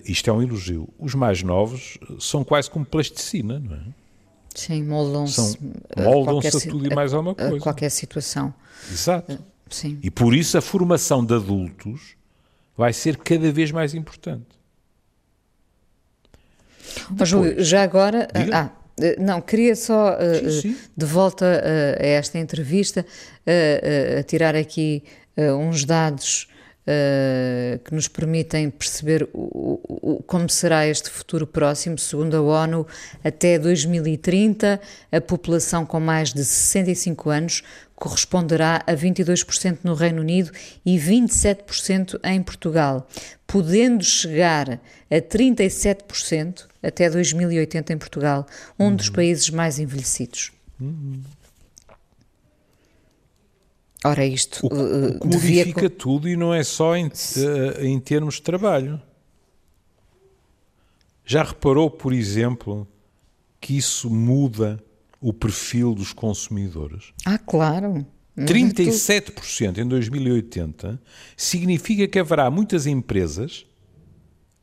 [0.04, 3.80] isto é um elogio, os mais novos são quase como plasticina, não é?
[4.54, 5.58] Sim, moldam-se.
[5.96, 7.58] Moldam-se a tudo e mais alguma coisa.
[7.58, 8.54] Qualquer situação.
[8.90, 9.38] Exato.
[9.68, 9.98] Sim.
[10.02, 12.14] E por isso a formação de adultos
[12.76, 14.46] vai ser cada vez mais importante.
[17.18, 17.30] Mas,
[17.66, 18.28] já agora.
[18.52, 20.76] Ah, eh, não, queria só, sim, eh, sim.
[20.96, 21.44] de volta
[21.98, 23.04] a esta entrevista,
[24.18, 25.02] a tirar aqui
[25.36, 26.46] uns dados
[26.86, 31.98] uh, que nos permitem perceber o, o, como será este futuro próximo.
[31.98, 32.86] Segundo a ONU,
[33.22, 37.62] até 2030, a população com mais de 65 anos
[37.94, 40.50] corresponderá a 22% no Reino Unido
[40.84, 43.08] e 27% em Portugal,
[43.46, 48.46] podendo chegar a 37% até 2080 em Portugal,
[48.78, 48.96] um uhum.
[48.96, 50.52] dos países mais envelhecidos.
[50.80, 51.22] Uhum.
[54.04, 55.64] Ora, isto o, uh, o devia...
[55.88, 57.10] tudo e não é só em,
[57.80, 59.00] em termos de trabalho.
[61.24, 62.86] Já reparou, por exemplo,
[63.58, 64.78] que isso muda
[65.20, 67.14] o perfil dos consumidores?
[67.24, 68.06] Ah, claro.
[68.36, 71.00] 37% em 2080
[71.36, 73.64] significa que haverá muitas empresas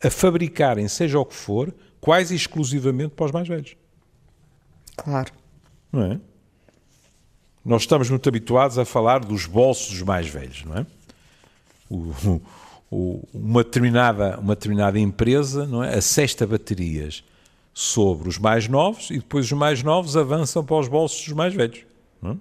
[0.03, 3.75] a fabricarem, seja o que for, quase exclusivamente para os mais velhos.
[4.95, 5.31] Claro.
[5.91, 6.19] Não é?
[7.63, 10.85] Nós estamos muito habituados a falar dos bolsos mais velhos, não é?
[11.89, 12.41] O,
[12.89, 15.95] o, uma, determinada, uma determinada empresa não é?
[15.95, 17.23] acesta baterias
[17.73, 21.53] sobre os mais novos e depois os mais novos avançam para os bolsos dos mais
[21.53, 21.85] velhos.
[22.21, 22.37] Não é?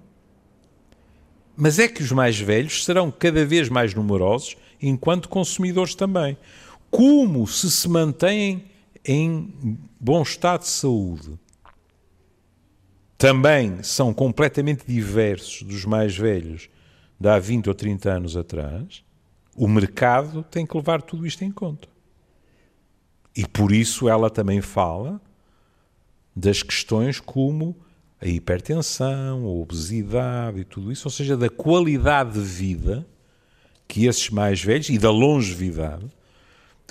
[1.55, 6.35] Mas é que os mais velhos serão cada vez mais numerosos enquanto consumidores também.
[6.89, 8.65] Como se se mantêm
[9.05, 11.39] em bom estado de saúde
[13.21, 16.67] também são completamente diversos dos mais velhos
[17.19, 19.03] de há 20 ou 30 anos atrás,
[19.55, 21.87] o mercado tem que levar tudo isto em conta.
[23.37, 25.21] E por isso ela também fala
[26.35, 27.77] das questões como
[28.19, 33.05] a hipertensão, a obesidade e tudo isso, ou seja, da qualidade de vida
[33.87, 36.09] que esses mais velhos e da longevidade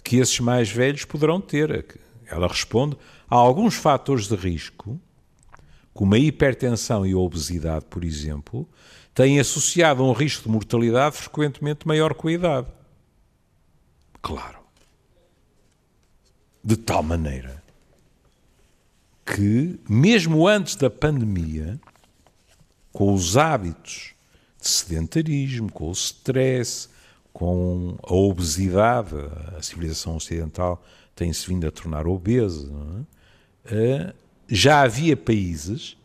[0.04, 1.98] que esses mais velhos poderão ter.
[2.24, 2.96] Ela responde
[3.28, 5.00] a alguns fatores de risco
[5.92, 8.68] como a hipertensão e a obesidade, por exemplo,
[9.14, 12.68] têm associado um risco de mortalidade frequentemente maior com a idade.
[14.22, 14.60] Claro.
[16.62, 17.60] De tal maneira
[19.24, 21.80] que, mesmo antes da pandemia,
[22.92, 24.12] com os hábitos
[24.60, 26.88] de sedentarismo, com o stress,
[27.32, 29.14] com a obesidade,
[29.56, 30.82] a civilização ocidental
[31.14, 32.70] tem-se vindo a tornar obesa,
[33.64, 34.12] é?
[34.50, 35.96] Já havia países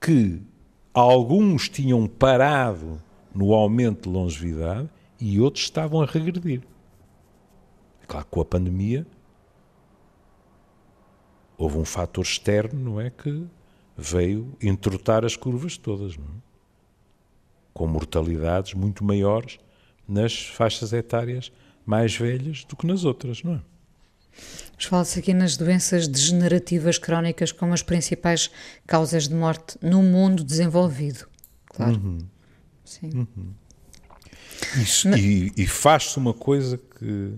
[0.00, 0.42] que
[0.92, 3.00] alguns tinham parado
[3.34, 4.88] no aumento de longevidade
[5.20, 6.62] e outros estavam a regredir.
[8.08, 9.06] Claro que com a pandemia
[11.56, 13.46] houve um fator externo, não é, que
[13.96, 16.50] veio entrotar as curvas todas, não é?
[17.72, 19.58] com mortalidades muito maiores
[20.08, 21.52] nas faixas etárias
[21.86, 23.60] mais velhas do que nas outras, não é?
[24.78, 28.50] Fala-se aqui nas doenças degenerativas crónicas como as principais
[28.86, 31.28] causas de morte no mundo desenvolvido.
[31.66, 31.92] Claro.
[31.92, 32.18] Uhum.
[32.84, 33.10] Sim.
[33.14, 33.54] Uhum.
[34.82, 35.20] Isso, Mas...
[35.20, 37.34] E, e faz-se uma coisa que,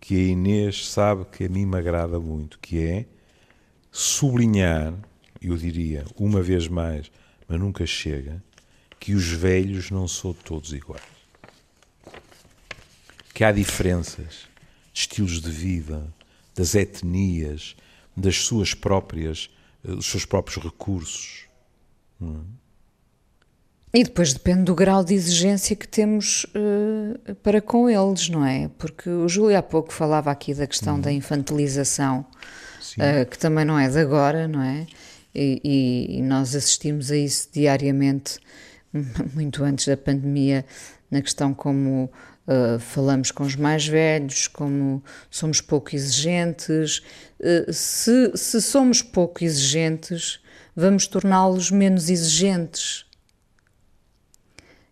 [0.00, 3.06] que a Inês sabe que a mim me agrada muito, que é
[3.90, 4.92] sublinhar,
[5.40, 7.10] eu diria uma vez mais,
[7.48, 8.42] mas nunca chega,
[8.98, 11.02] que os velhos não são todos iguais.
[13.32, 14.48] Que há diferenças
[14.96, 16.06] estilos de vida,
[16.54, 17.76] das etnias,
[18.16, 19.50] das suas próprias,
[19.84, 21.44] eh, dos seus próprios recursos.
[22.22, 22.26] É?
[23.92, 28.68] E depois depende do grau de exigência que temos uh, para com eles, não é?
[28.78, 32.26] Porque o Júlio há pouco falava aqui da questão da infantilização,
[32.98, 34.86] uh, que também não é de agora, não é?
[35.34, 38.38] E, e, e, nós assistimos a isso diariamente,
[39.34, 40.64] muito antes da pandemia,
[41.10, 42.10] na questão como
[42.46, 47.02] Uh, falamos com os mais velhos, como somos pouco exigentes.
[47.40, 50.38] Uh, se, se, somos pouco exigentes,
[50.74, 53.04] vamos torná-los menos exigentes.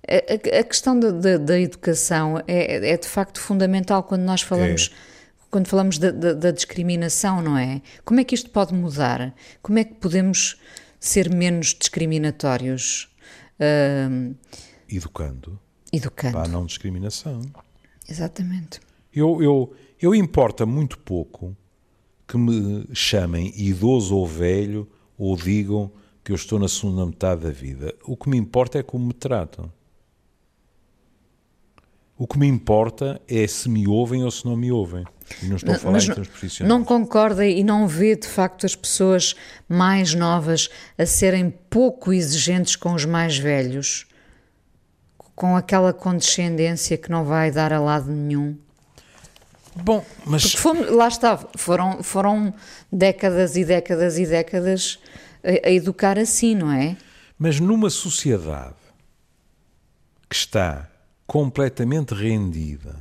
[0.07, 4.43] A, a, a questão da, da, da educação é, é, de facto fundamental quando nós
[4.43, 4.91] falamos.
[5.11, 5.15] É.
[5.49, 7.81] Quando falamos da, da, discriminação, não é?
[8.05, 9.33] Como é que isto pode mudar?
[9.63, 10.61] Como é que podemos
[10.99, 13.09] ser menos discriminatórios?
[13.61, 14.35] Uh,
[14.89, 15.61] Educando
[15.97, 16.33] Educando.
[16.33, 17.43] Para a não discriminação.
[18.09, 18.81] Exatamente.
[19.13, 21.57] Eu, eu, eu importa muito pouco
[22.27, 25.91] que me chamem idoso ou velho ou digam
[26.25, 27.95] que eu estou na segunda metade da vida.
[28.05, 29.71] O que me importa é como me tratam.
[32.17, 35.05] O que me importa é se me ouvem ou se não me ouvem.
[35.43, 36.69] E não estou a falar Mas em termos profissionais.
[36.69, 39.35] Não concorda e não vê, de facto, as pessoas
[39.69, 44.07] mais novas a serem pouco exigentes com os mais velhos?
[45.35, 48.57] Com aquela condescendência que não vai dar a lado nenhum.
[49.77, 50.53] Bom, mas.
[50.53, 52.55] Fomos, lá está, foram, foram
[52.93, 55.01] décadas e décadas e décadas
[55.43, 56.97] a, a educar assim, não é?
[57.37, 58.77] Mas numa sociedade
[60.29, 60.89] que está
[61.27, 62.97] completamente rendida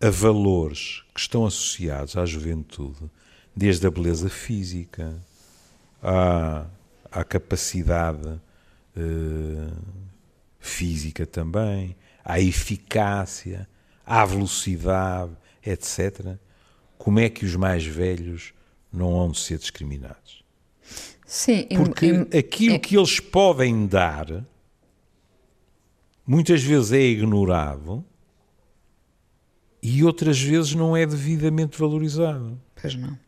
[0.00, 3.10] a valores que estão associados à juventude,
[3.54, 5.14] desde a beleza física,
[6.02, 6.64] à,
[7.10, 8.40] à capacidade
[8.96, 9.68] eh,
[10.60, 13.68] física também, à eficácia,
[14.06, 15.32] à velocidade,
[15.64, 16.36] etc.
[16.98, 18.52] Como é que os mais velhos
[18.92, 20.44] não hão de ser discriminados?
[21.26, 24.44] Sim, Porque em, aquilo que eles podem dar
[26.26, 28.04] muitas vezes é ignorado
[29.82, 32.60] e outras vezes não é devidamente valorizado.
[32.80, 33.18] Pois não.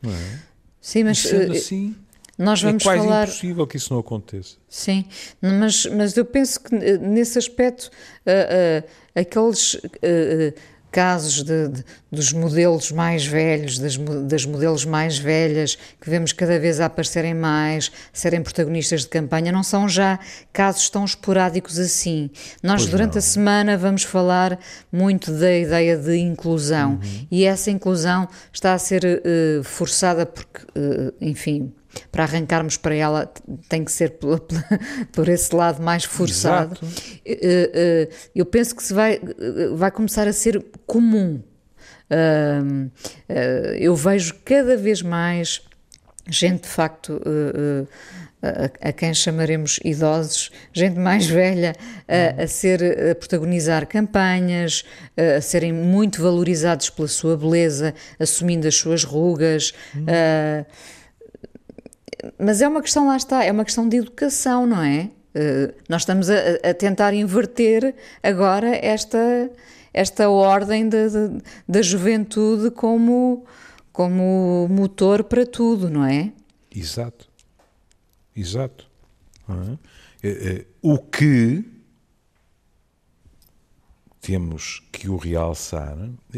[0.00, 0.42] Não é?
[0.80, 1.96] Sim, mas e sendo uh, assim,
[2.38, 3.24] nós vamos é quase falar.
[3.24, 4.56] impossível que isso não aconteça.
[4.68, 5.04] Sim,
[5.42, 7.90] mas, mas eu penso que uh, nesse aspecto
[8.26, 9.76] uh, aqueles
[10.90, 16.58] casos de, de, dos modelos mais velhos, das, das modelos mais velhas, que vemos cada
[16.58, 20.18] vez a aparecerem mais, serem protagonistas de campanha, não são já
[20.50, 22.30] casos tão esporádicos assim.
[22.62, 23.18] Nós, Pois durante não.
[23.18, 24.58] a semana, vamos falar
[24.90, 27.26] muito da ideia de inclusão Uhum.
[27.30, 31.70] e essa inclusão está a ser eh, forçada porque, eh, enfim.
[32.10, 33.32] Para arrancarmos para ela
[33.68, 34.40] tem que ser pela-
[35.12, 36.78] por esse lado mais forçado.
[36.82, 36.86] Exato.
[37.24, 39.20] Eh, eh, eu penso que se vai,
[39.74, 41.42] vai começar a ser comum.
[42.10, 45.62] Eh, eu vejo cada vez mais
[46.28, 47.20] gente de facto
[48.42, 51.74] a, a quem chamaremos idosos, gente mais velha
[52.06, 54.84] a, a ser a protagonizar campanhas,
[55.16, 59.72] a, a serem muito valorizados pela sua beleza, assumindo as suas rugas.
[60.06, 60.64] ah,
[62.38, 65.10] mas é uma questão, lá está, é uma questão de educação, não é?
[65.34, 66.34] Eh, nós estamos a,
[66.70, 69.50] a tentar inverter agora esta,
[69.92, 73.44] esta ordem da, da, da juventude como,
[73.92, 76.32] como motor para tudo, não é?
[76.74, 77.28] Exato.
[78.34, 78.86] Exato.
[79.48, 79.78] É?
[80.28, 81.64] Eh, eh, O que
[84.20, 85.96] temos que o realçar,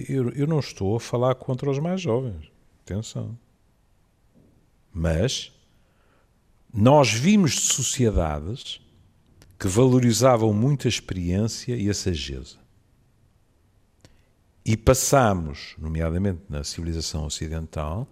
[0.09, 2.51] eu, eu não estou a falar contra os mais jovens,
[2.85, 3.37] atenção.
[4.93, 5.53] Mas
[6.73, 8.81] nós vimos sociedades
[9.59, 12.57] que valorizavam muito a experiência e a sageza.
[14.65, 18.09] E passamos, nomeadamente na civilização ocidental,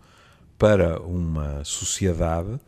[0.59, 2.59] para uma sociedade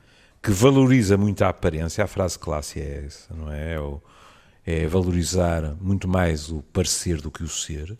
[0.42, 2.04] que valoriza muito a aparência.
[2.04, 3.74] A frase clássica é essa, não é?
[4.64, 7.98] É, é valorizar muito mais o parecer do que o ser,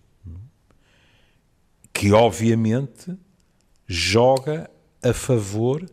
[1.93, 3.15] que obviamente
[3.87, 4.71] joga
[5.03, 5.85] a favor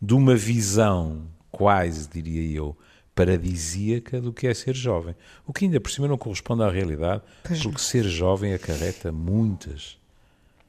[0.00, 1.26] de uma visão
[1.60, 2.74] quase, diria eu,
[3.14, 5.14] paradisíaca do que é ser jovem.
[5.46, 9.98] O que ainda por cima não corresponde à realidade, Pois porque ser jovem acarreta muitas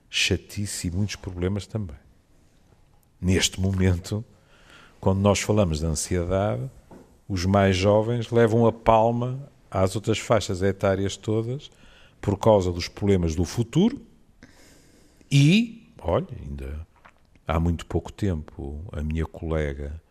[0.09, 1.95] chatice e muitos problemas também.
[3.21, 4.25] Neste momento,
[4.99, 6.69] quando nós falamos de ansiedade,
[7.25, 11.71] os mais jovens levam a palma às outras faixas etárias todas
[12.19, 14.01] por causa dos problemas do futuro
[15.31, 16.85] e, olha, ainda
[17.47, 20.01] há muito pouco tempo a minha colega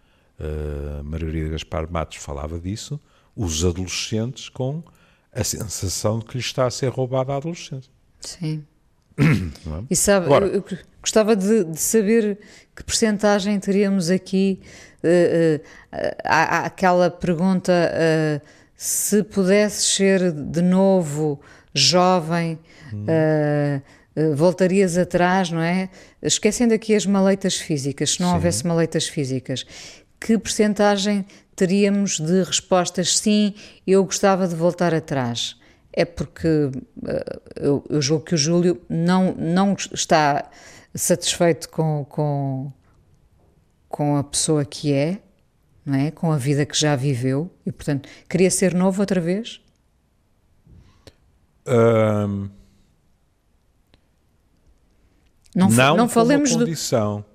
[0.40, 3.00] uh, Margarida Gaspar Matos falava disso,
[3.36, 4.82] os adolescentes com
[5.32, 7.90] a sensação de que lhes está a ser roubada a adolescência.
[8.20, 8.64] Sim.
[9.20, 9.84] É?
[9.90, 12.38] E sabe, Agora- eu, eu gostava de, de saber
[12.74, 14.60] que percentagem teríamos aqui.
[15.02, 15.60] eh,
[15.92, 18.40] eh, há, há aquela pergunta: eh,
[18.76, 21.38] se pudesses ser de novo
[21.74, 22.58] jovem,
[23.06, 23.80] eh,
[24.16, 25.90] eh, voltarias atrás, não é?
[26.22, 28.34] Esquecendo aqui as maleitas físicas, se não Sim.
[28.36, 29.66] houvesse maleitas físicas,
[30.20, 31.24] que percentagem
[31.56, 33.54] teríamos de respostas sim,
[33.86, 35.56] eu gostava de voltar atrás?
[35.92, 36.70] É porque
[37.06, 40.48] eh, eu, eu julgo que o Júlio não, não está
[40.94, 42.72] satisfeito com, com,
[43.88, 45.18] com a pessoa que é,
[45.84, 46.10] não é?
[46.10, 49.60] Com a vida que já viveu e, portanto, queria ser novo outra vez?
[51.66, 52.50] Ahm,
[55.54, 56.64] Não, não não falemos, do,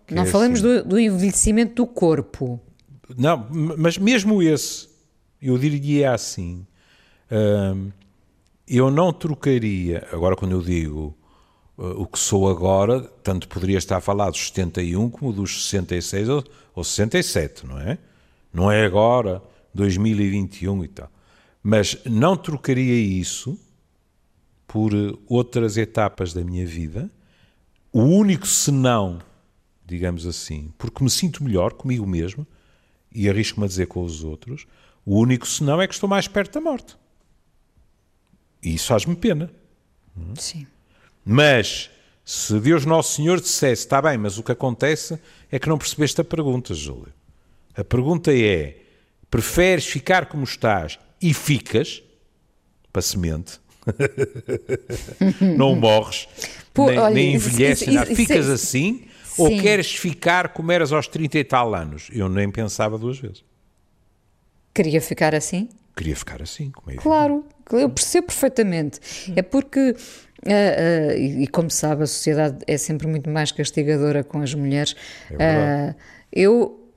[0.09, 0.83] não é falemos assim.
[0.83, 2.59] do, do envelhecimento do corpo.
[3.17, 3.47] Não,
[3.77, 4.87] mas mesmo esse,
[5.41, 6.65] eu diria assim,
[7.31, 7.91] hum,
[8.67, 11.15] eu não trocaria, agora quando eu digo
[11.77, 16.29] uh, o que sou agora, tanto poderia estar a falar dos 71 como dos 66
[16.29, 16.43] ou,
[16.73, 17.97] ou 67, não é?
[18.51, 19.41] Não é agora,
[19.73, 21.11] 2021 e tal.
[21.61, 23.59] Mas não trocaria isso
[24.67, 27.09] por uh, outras etapas da minha vida.
[27.91, 29.19] O único senão,
[29.85, 32.47] digamos assim, porque me sinto melhor comigo mesmo,
[33.15, 34.67] e arrisco-me a dizer com os outros,
[35.05, 36.95] o único senão é que estou mais perto da morte.
[38.61, 39.49] E isso faz-me pena.
[40.35, 40.65] Sim.
[41.23, 41.89] Mas,
[42.23, 45.19] se Deus Nosso Senhor dissesse, está bem, mas o que acontece
[45.51, 47.13] é que não percebeste a pergunta, Júlio.
[47.75, 48.77] A pergunta é,
[49.29, 52.01] preferes ficar como estás e ficas,
[52.91, 53.59] para semente.
[55.57, 56.27] não morres,
[56.73, 58.11] Pô, nem, olha, nem isso- envelheces, isso- nada.
[58.11, 59.03] isso- ficas isso- assim
[59.37, 59.61] ou Sim.
[59.61, 62.09] queres ficar como eras aos 30 e tal anos?
[62.11, 63.43] Eu nem pensava duas vezes.
[64.73, 65.69] Queria ficar assim?
[65.95, 66.95] Queria ficar assim, como é.
[66.95, 68.99] Claro, eu percebo perfeitamente.
[69.35, 69.95] É porque,
[70.45, 74.53] ah, ah, e, e como sabe, a sociedade é sempre muito mais castigadora com as
[74.53, 74.95] mulheres.
[75.31, 75.37] É.
[75.39, 75.95] Ah,
[76.33, 76.91] eu,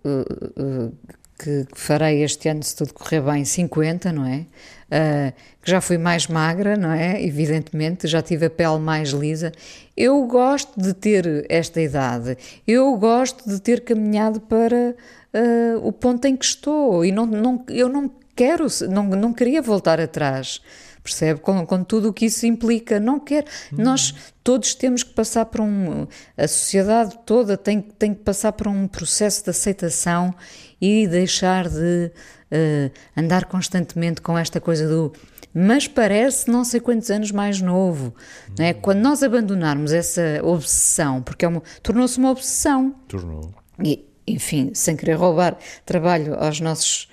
[1.38, 4.44] que que farei este ano, se tudo correr bem, 50, não é?
[4.90, 5.32] Ah,
[5.62, 7.22] que já fui mais magra, não é?
[7.22, 9.52] Evidentemente, já tive a pele mais lisa.
[9.96, 12.36] Eu gosto de ter esta idade.
[12.66, 14.94] Eu gosto de ter caminhado para
[15.34, 17.04] ah, o ponto em que estou.
[17.04, 20.60] E não, não, eu não quero, não, não queria voltar atrás.
[21.02, 21.40] Percebe?
[21.40, 22.98] Com, com tudo o que isso implica.
[22.98, 23.46] Não quero.
[23.72, 26.06] Nós todos temos que passar por um.
[26.36, 30.34] A sociedade toda tem, tem que passar por um processo de aceitação
[30.80, 32.10] e deixar de
[32.50, 35.12] eh, andar constantemente com esta coisa do.
[35.54, 38.14] Mas parece não sei quantos anos mais novo.
[38.58, 38.72] Não é?
[38.74, 42.94] Quando nós abandonarmos essa obsessão, porque é tornou-se uma obsessão.
[43.08, 43.52] Tornou.
[43.82, 47.08] E, enfim, sem querer roubar trabalho aos nossos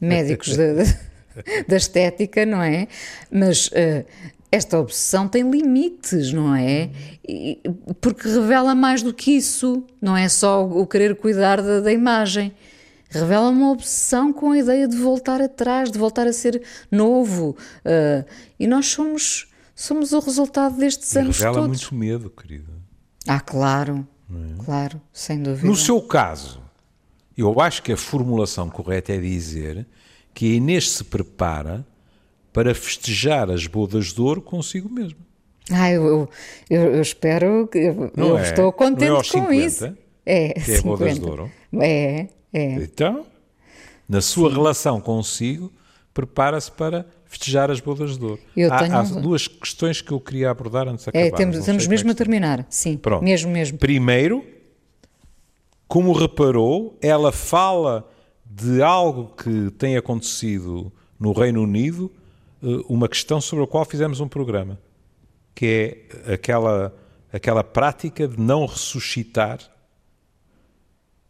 [0.00, 0.74] médicos da,
[1.66, 2.86] da estética, não é?
[3.30, 4.04] Mas eh,
[4.50, 6.90] esta obsessão tem limites, não é?
[7.26, 7.60] E-
[8.00, 12.54] porque revela mais do que isso, não é só o querer cuidar da, da imagem.
[13.10, 17.56] Revela uma obsessão com a ideia de voltar atrás, de voltar a ser novo.
[17.84, 18.24] eh,
[18.60, 21.68] e nós somos, somos o resultado destes E anos revela todos.
[21.68, 22.72] muito medo, querida.
[23.26, 24.06] Ah, claro,
[24.64, 25.66] claro, sem dúvida.
[25.66, 26.60] No seu caso,
[27.36, 29.86] eu acho que a formulação correta é dizer
[30.34, 31.86] que a Inês se prepara
[32.52, 35.18] para festejar as bodas de ouro consigo mesma.
[35.70, 36.28] Ah, eu,
[36.70, 37.78] eu, eu- espero que.
[37.78, 38.42] Eu, eu é?
[38.42, 39.54] estou contente Não é com 50?
[39.54, 39.96] isso.
[40.24, 41.20] É, Que é bodas 50.
[41.20, 41.50] de ouro?
[41.80, 42.74] É, é.
[42.74, 43.26] Então,
[44.08, 45.72] na sua relação consigo,
[46.14, 48.40] prepara-se para festejar as bodas de ouro.
[48.56, 51.36] Eu há, tenho há duas questões que eu queria abordar antes de É, acabar.
[51.36, 52.66] temos, estamos mesmo a terminar.
[52.70, 53.22] Sim, Pronto.
[53.22, 53.78] mesmo, mesmo.
[53.78, 54.44] Primeiro,
[55.86, 58.08] como reparou, ela fala
[58.44, 60.90] de algo que tem acontecido
[61.20, 62.10] no Reino Unido,
[62.62, 64.78] eh, uma questão sobre a qual fizemos um programa,
[65.54, 66.94] que é aquela,
[67.32, 69.58] aquela prática de não ressuscitar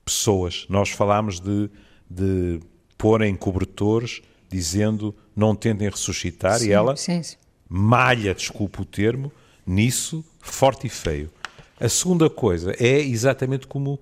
[0.09, 0.67] pessoas.
[0.69, 1.71] Nós falámos de,
[2.09, 2.61] de
[2.97, 7.37] porem cobertores dizendo não tentem ressuscitar e Sim, ela Sim, sim.
[7.69, 9.31] malha, desculpa o termo,
[9.67, 11.31] nisso, forte e feio.
[11.79, 14.01] A segunda coisa é exatamente como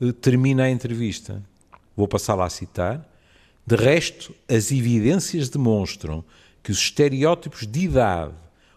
[0.00, 1.42] eh, termina a entrevista.
[1.96, 3.08] Vou passar lá a citar.
[3.66, 6.24] De resto, as evidências demonstram
[6.62, 8.34] que os estereótipos de idade,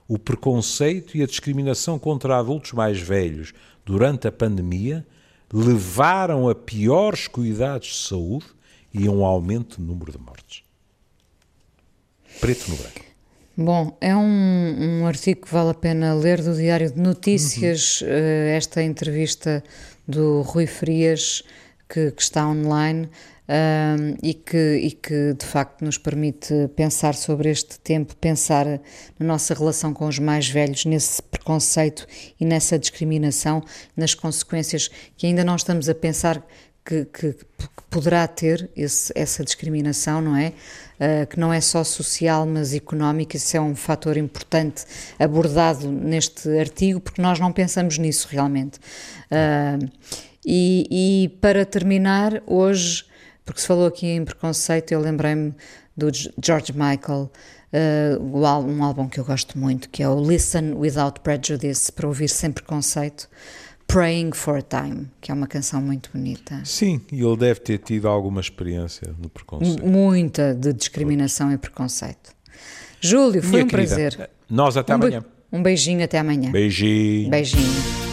[0.07, 3.53] o preconceito e a discriminação contra adultos mais velhos
[3.85, 5.05] durante a pandemia
[5.53, 8.45] levaram a piores cuidados de saúde
[8.93, 10.63] e a um aumento no número de mortes.
[12.39, 13.01] Preto no branco.
[13.57, 18.55] Bom, é um, um artigo que vale a pena ler do Diário de Notícias, eh,
[18.55, 19.63] esta entrevista
[20.07, 21.43] do Rui Frias,
[21.87, 23.09] que, que está online
[23.51, 28.65] ahm, e, que, e que de facto nos permite pensar sobre este tempo, pensar
[29.19, 32.07] na nossa relação com os mais velhos, nesse preconceito
[32.39, 33.61] e nessa discriminação,
[33.95, 36.41] nas consequências que ainda não estamos a pensar
[36.85, 40.53] que, que- que poderá ter esse- essa discriminação, não é?
[40.99, 44.83] Uh, que não é só social, mas económica, isso é um fator importante
[45.19, 48.79] abordado neste artigo, porque nós não pensamos nisso realmente.
[49.29, 49.89] Uh,
[50.45, 50.87] e,
[51.25, 53.03] e para terminar, hoje,
[53.51, 55.53] porque se falou aqui em preconceito, eu lembrei-me
[55.95, 56.09] do
[56.41, 57.29] George Michael,
[57.73, 62.29] uh, um álbum que eu gosto muito, que é o Listen Without Prejudice, para ouvir
[62.29, 63.29] sem preconceito.
[63.87, 66.61] Praying for a Time, que é uma canção muito bonita.
[66.63, 69.85] Sim, e ele deve ter tido alguma experiência no preconceito.
[69.85, 72.31] Muita de discriminação e preconceito.
[73.01, 74.29] Júlio, foi Minha um querida, prazer.
[74.49, 75.25] Nós até Um be- amanhã.
[75.51, 76.49] Um beijinho até amanhã.
[76.53, 77.29] Beijinho.
[77.29, 78.10] Beijinho.